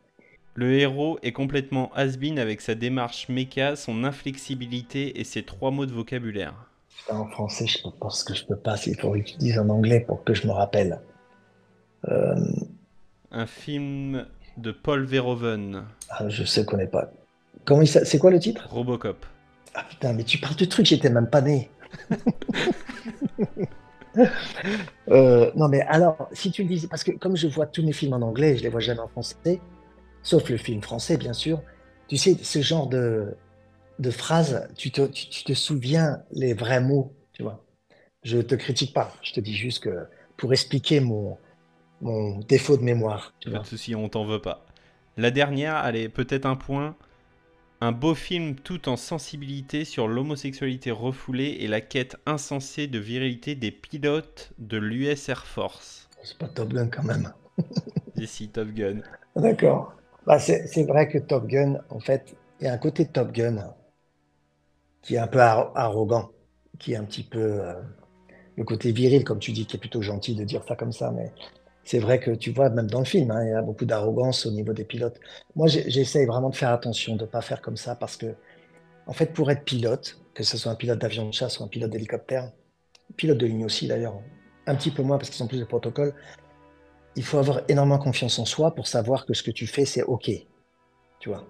[0.54, 5.86] Le héros est complètement has-been avec sa démarche méca, son inflexibilité et ses trois mots
[5.86, 6.68] de vocabulaire.
[7.06, 8.76] Putain, en français, je pense que je peux pas.
[8.86, 11.00] Il faudrait que tu dises en anglais pour que je me rappelle.
[12.08, 12.34] Euh,
[13.30, 14.26] Un film
[14.58, 17.10] de Paul Verhoeven, ah, je sais qu'on n'est pas.
[17.64, 18.68] Comment il s'a- C'est quoi le titre?
[18.70, 19.24] Robocop.
[19.74, 21.70] Ah putain, mais tu parles de trucs, j'étais même pas né.
[25.08, 27.92] Euh, non, mais alors, si tu le disais, parce que comme je vois tous mes
[27.94, 29.58] films en anglais, je les vois jamais en français,
[30.22, 31.62] sauf le film français, bien sûr,
[32.08, 33.34] tu sais, ce genre de,
[33.98, 37.64] de phrases, tu te, tu, tu te souviens les vrais mots, tu vois.
[38.24, 41.38] Je te critique pas, je te dis juste que pour expliquer mon,
[42.02, 43.60] mon défaut de mémoire, tu Pas vois.
[43.60, 44.66] de soucis, on t'en veut pas.
[45.16, 46.96] La dernière, allez, peut-être un point.
[47.80, 53.54] Un beau film tout en sensibilité sur l'homosexualité refoulée et la quête insensée de virilité
[53.56, 56.10] des pilotes de l'US Air Force.
[56.22, 57.32] C'est pas Top Gun quand même.
[58.16, 59.02] Ici, Top Gun.
[59.36, 59.94] D'accord.
[60.26, 63.74] Bah, c'est vrai que Top Gun, en fait, il y a un côté Top Gun
[65.02, 66.30] qui est un peu arro- arrogant,
[66.78, 67.74] qui est un petit peu euh,
[68.56, 71.10] le côté viril, comme tu dis, qui est plutôt gentil de dire ça comme ça,
[71.10, 71.32] mais
[71.84, 74.46] c'est vrai que tu vois, même dans le film, hein, il y a beaucoup d'arrogance
[74.46, 75.18] au niveau des pilotes.
[75.56, 78.34] Moi, j'essaye vraiment de faire attention, de ne pas faire comme ça, parce que,
[79.06, 81.68] en fait, pour être pilote, que ce soit un pilote d'avion de chasse ou un
[81.68, 82.52] pilote d'hélicoptère,
[83.16, 84.14] pilote de ligne aussi d'ailleurs,
[84.66, 86.14] un petit peu moins parce qu'ils ont plus de protocoles,
[87.16, 90.02] il faut avoir énormément confiance en soi pour savoir que ce que tu fais, c'est
[90.02, 90.30] OK.
[91.20, 91.46] Tu vois.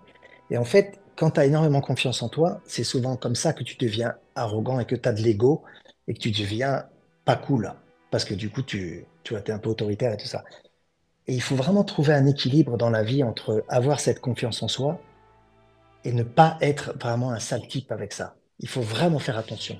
[0.50, 3.62] Et en fait, quand tu as énormément confiance en toi, c'est souvent comme ça que
[3.62, 5.62] tu deviens arrogant et que tu as de l'ego
[6.08, 6.86] et que tu deviens
[7.24, 7.72] pas cool.
[8.10, 10.44] Parce que du coup, tu, tu vois, es un peu autoritaire et tout ça.
[11.26, 14.68] Et il faut vraiment trouver un équilibre dans la vie entre avoir cette confiance en
[14.68, 15.00] soi
[16.04, 18.34] et ne pas être vraiment un sale type avec ça.
[18.58, 19.78] Il faut vraiment faire attention.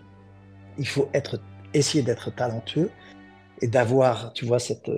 [0.78, 1.40] Il faut être,
[1.74, 2.90] essayer d'être talentueux
[3.60, 4.90] et d'avoir, tu vois, cette,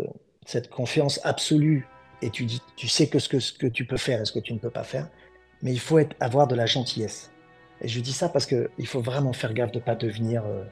[0.47, 1.89] cette confiance absolue.
[2.23, 4.33] Et tu, dis, tu sais que ce, que ce que tu peux faire et ce
[4.33, 5.09] que tu ne peux pas faire.
[5.65, 7.33] Mais il faut être, avoir de la gentillesse.
[7.81, 10.63] Et je dis ça parce qu'il faut vraiment faire gaffe de ne pas devenir euh,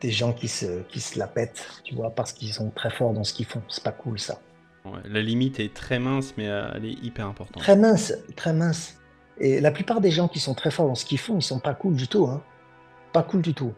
[0.00, 3.12] des gens qui se, qui se la pètent, tu vois, parce qu'ils sont très forts
[3.12, 3.62] dans ce qu'ils font.
[3.68, 4.40] C'est pas cool ça.
[4.84, 7.62] Ouais, la limite est très mince, mais euh, elle est hyper importante.
[7.62, 8.96] Très mince, très mince.
[9.38, 11.60] Et la plupart des gens qui sont très forts dans ce qu'ils font, ils sont
[11.60, 12.26] pas cool du tout.
[12.26, 12.42] Hein.
[13.12, 13.72] Pas cool du tout.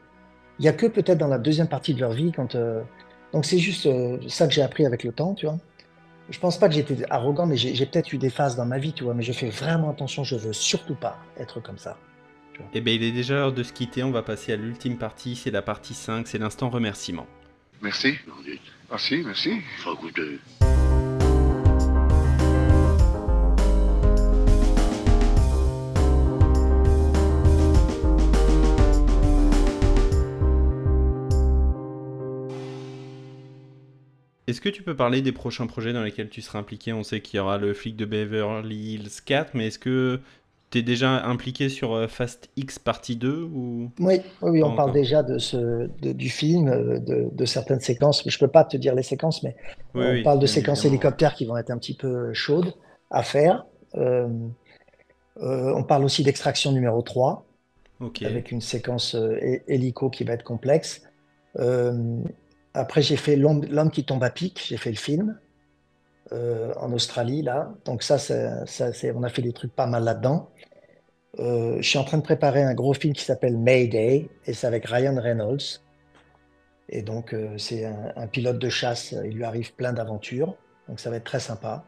[0.58, 2.54] Il y a que peut-être dans la deuxième partie de leur vie quand.
[2.54, 2.82] euh,
[3.32, 5.58] Donc c'est juste euh, ça que j'ai appris avec le temps, tu vois.
[6.30, 8.92] Je pense pas que j'étais arrogant, mais j'ai peut-être eu des phases dans ma vie,
[8.92, 9.14] tu vois.
[9.14, 10.24] Mais je fais vraiment attention.
[10.24, 11.96] Je veux surtout pas être comme ça.
[12.72, 15.34] Et ben il est déjà l'heure de se quitter, on va passer à l'ultime partie,
[15.34, 17.26] c'est la partie 5, c'est l'instant remerciement.
[17.82, 18.14] Merci.
[18.90, 19.60] Merci, merci.
[19.78, 20.38] Faut goûter.
[34.54, 36.92] Est-ce que tu peux parler des prochains projets dans lesquels tu seras impliqué?
[36.92, 40.20] On sait qu'il y aura le flic de Beverly Hills 4, mais est-ce que
[40.70, 43.90] tu es déjà impliqué sur euh, Fast X partie 2 ou...
[43.98, 48.22] Oui, oui, on parle déjà de ce, de- du film, euh, de, de certaines séquences.
[48.24, 49.56] Je peux pas te dire les séquences, mais
[49.96, 50.94] Oui, on oui, parle de séquences évidemment.
[51.02, 52.74] hélicoptères qui vont être un petit peu chaudes
[53.10, 53.66] à faire.
[53.96, 54.28] Euh,
[55.42, 57.44] euh, on parle aussi d'extraction numéro 3,
[57.98, 58.22] Ok.
[58.22, 61.02] avec une séquence hé- hélico qui va être complexe.
[61.58, 61.92] Euh,
[62.74, 65.38] après, j'ai fait L'homme qui tombe à pic, j'ai fait le film
[66.32, 67.72] euh, en Australie, là.
[67.84, 68.16] Donc ça,
[69.14, 70.50] on a fait des trucs pas mal là-dedans.
[71.38, 74.66] Euh, je suis en train de préparer un gros film qui s'appelle Mayday, et c'est
[74.66, 75.80] avec Ryan Reynolds.
[76.88, 80.56] Et donc, euh, c'est un pilote de chasse, il lui arrive plein d'aventures,
[80.88, 81.84] donc ça va être très sympa.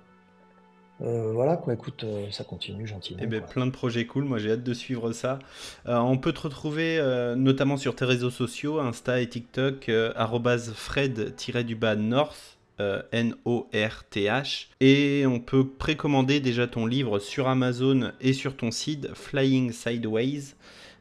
[1.03, 3.21] Euh, voilà, quoi, écoute, euh, ça continue gentiment.
[3.23, 3.49] Eh ben, quoi.
[3.49, 5.39] plein de projets cool, moi j'ai hâte de suivre ça.
[5.87, 7.03] Euh, on peut te retrouver
[7.37, 9.91] notamment sur tes réseaux sociaux, Insta et TikTok,
[10.75, 12.59] fred-north,
[13.13, 14.69] N-O-R-T-H.
[14.81, 20.55] Et on peut précommander déjà ton livre sur Amazon et sur ton site, Flying Sideways.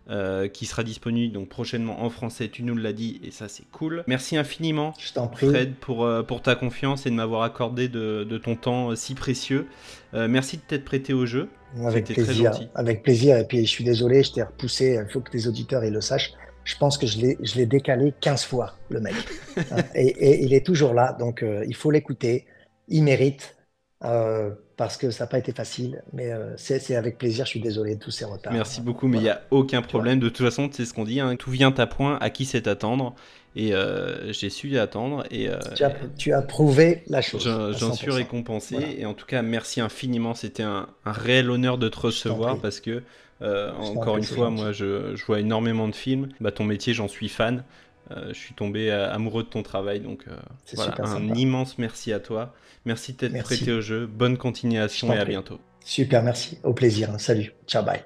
[0.10, 3.66] Euh, qui sera disponible donc prochainement en français, tu nous l'as dit, et ça c'est
[3.72, 4.04] cool.
[4.08, 5.48] Merci infiniment, Je prie.
[5.48, 8.96] Fred, pour, euh, pour ta confiance et de m'avoir accordé de, de ton temps euh,
[8.96, 9.68] si précieux.
[10.14, 11.50] Euh, merci de t'être prêté au jeu.
[11.84, 12.68] Avec C'était très plaisir, gentil.
[12.76, 13.38] avec plaisir.
[13.38, 15.00] Et puis, je suis désolé, je t'ai repoussé.
[15.04, 16.34] Il faut que les auditeurs ils le sachent.
[16.64, 19.16] Je pense que je l'ai, je l'ai décalé 15 fois, le mec.
[19.96, 21.16] Et, et il est toujours là.
[21.20, 22.46] Donc, il faut l'écouter.
[22.88, 23.56] Il mérite.
[24.04, 26.04] Euh, parce que ça n'a pas été facile.
[26.14, 27.46] Mais euh, c'est, avec plaisir.
[27.46, 28.54] Je suis désolé de tous ces retards.
[28.54, 30.20] Merci beaucoup, mais il n'y a aucun problème.
[30.20, 32.68] De toute façon, c'est ce qu'on dit, hein, tout vient à point, à qui c'est
[32.68, 33.16] attendre.
[33.56, 35.24] Et euh, j'ai su attendre.
[35.32, 37.44] Et Tu as, tu as prouvé la chose.
[37.78, 38.12] j'en suis 100%.
[38.12, 38.76] récompensé.
[38.76, 38.92] Voilà.
[38.92, 40.34] Et en tout cas, merci infiniment.
[40.34, 43.02] C'était un, un réel honneur de te recevoir parce que,
[43.42, 46.28] encore une fois, moi, je, je vois énormément de films.
[46.42, 47.64] Bah, ton métier, j'en suis fan.
[48.12, 50.00] Euh, je suis tombé euh, amoureux de ton travail.
[50.00, 50.36] Donc, euh,
[50.74, 51.34] voilà, un sympa.
[51.36, 52.54] immense merci à toi.
[52.86, 54.06] Merci de t'être prêté au jeu.
[54.06, 55.60] Bonne continuation et à bientôt.
[55.84, 56.60] Super, merci.
[56.64, 57.10] Au plaisir.
[57.20, 57.54] Salut.
[57.68, 58.04] Ciao, bye.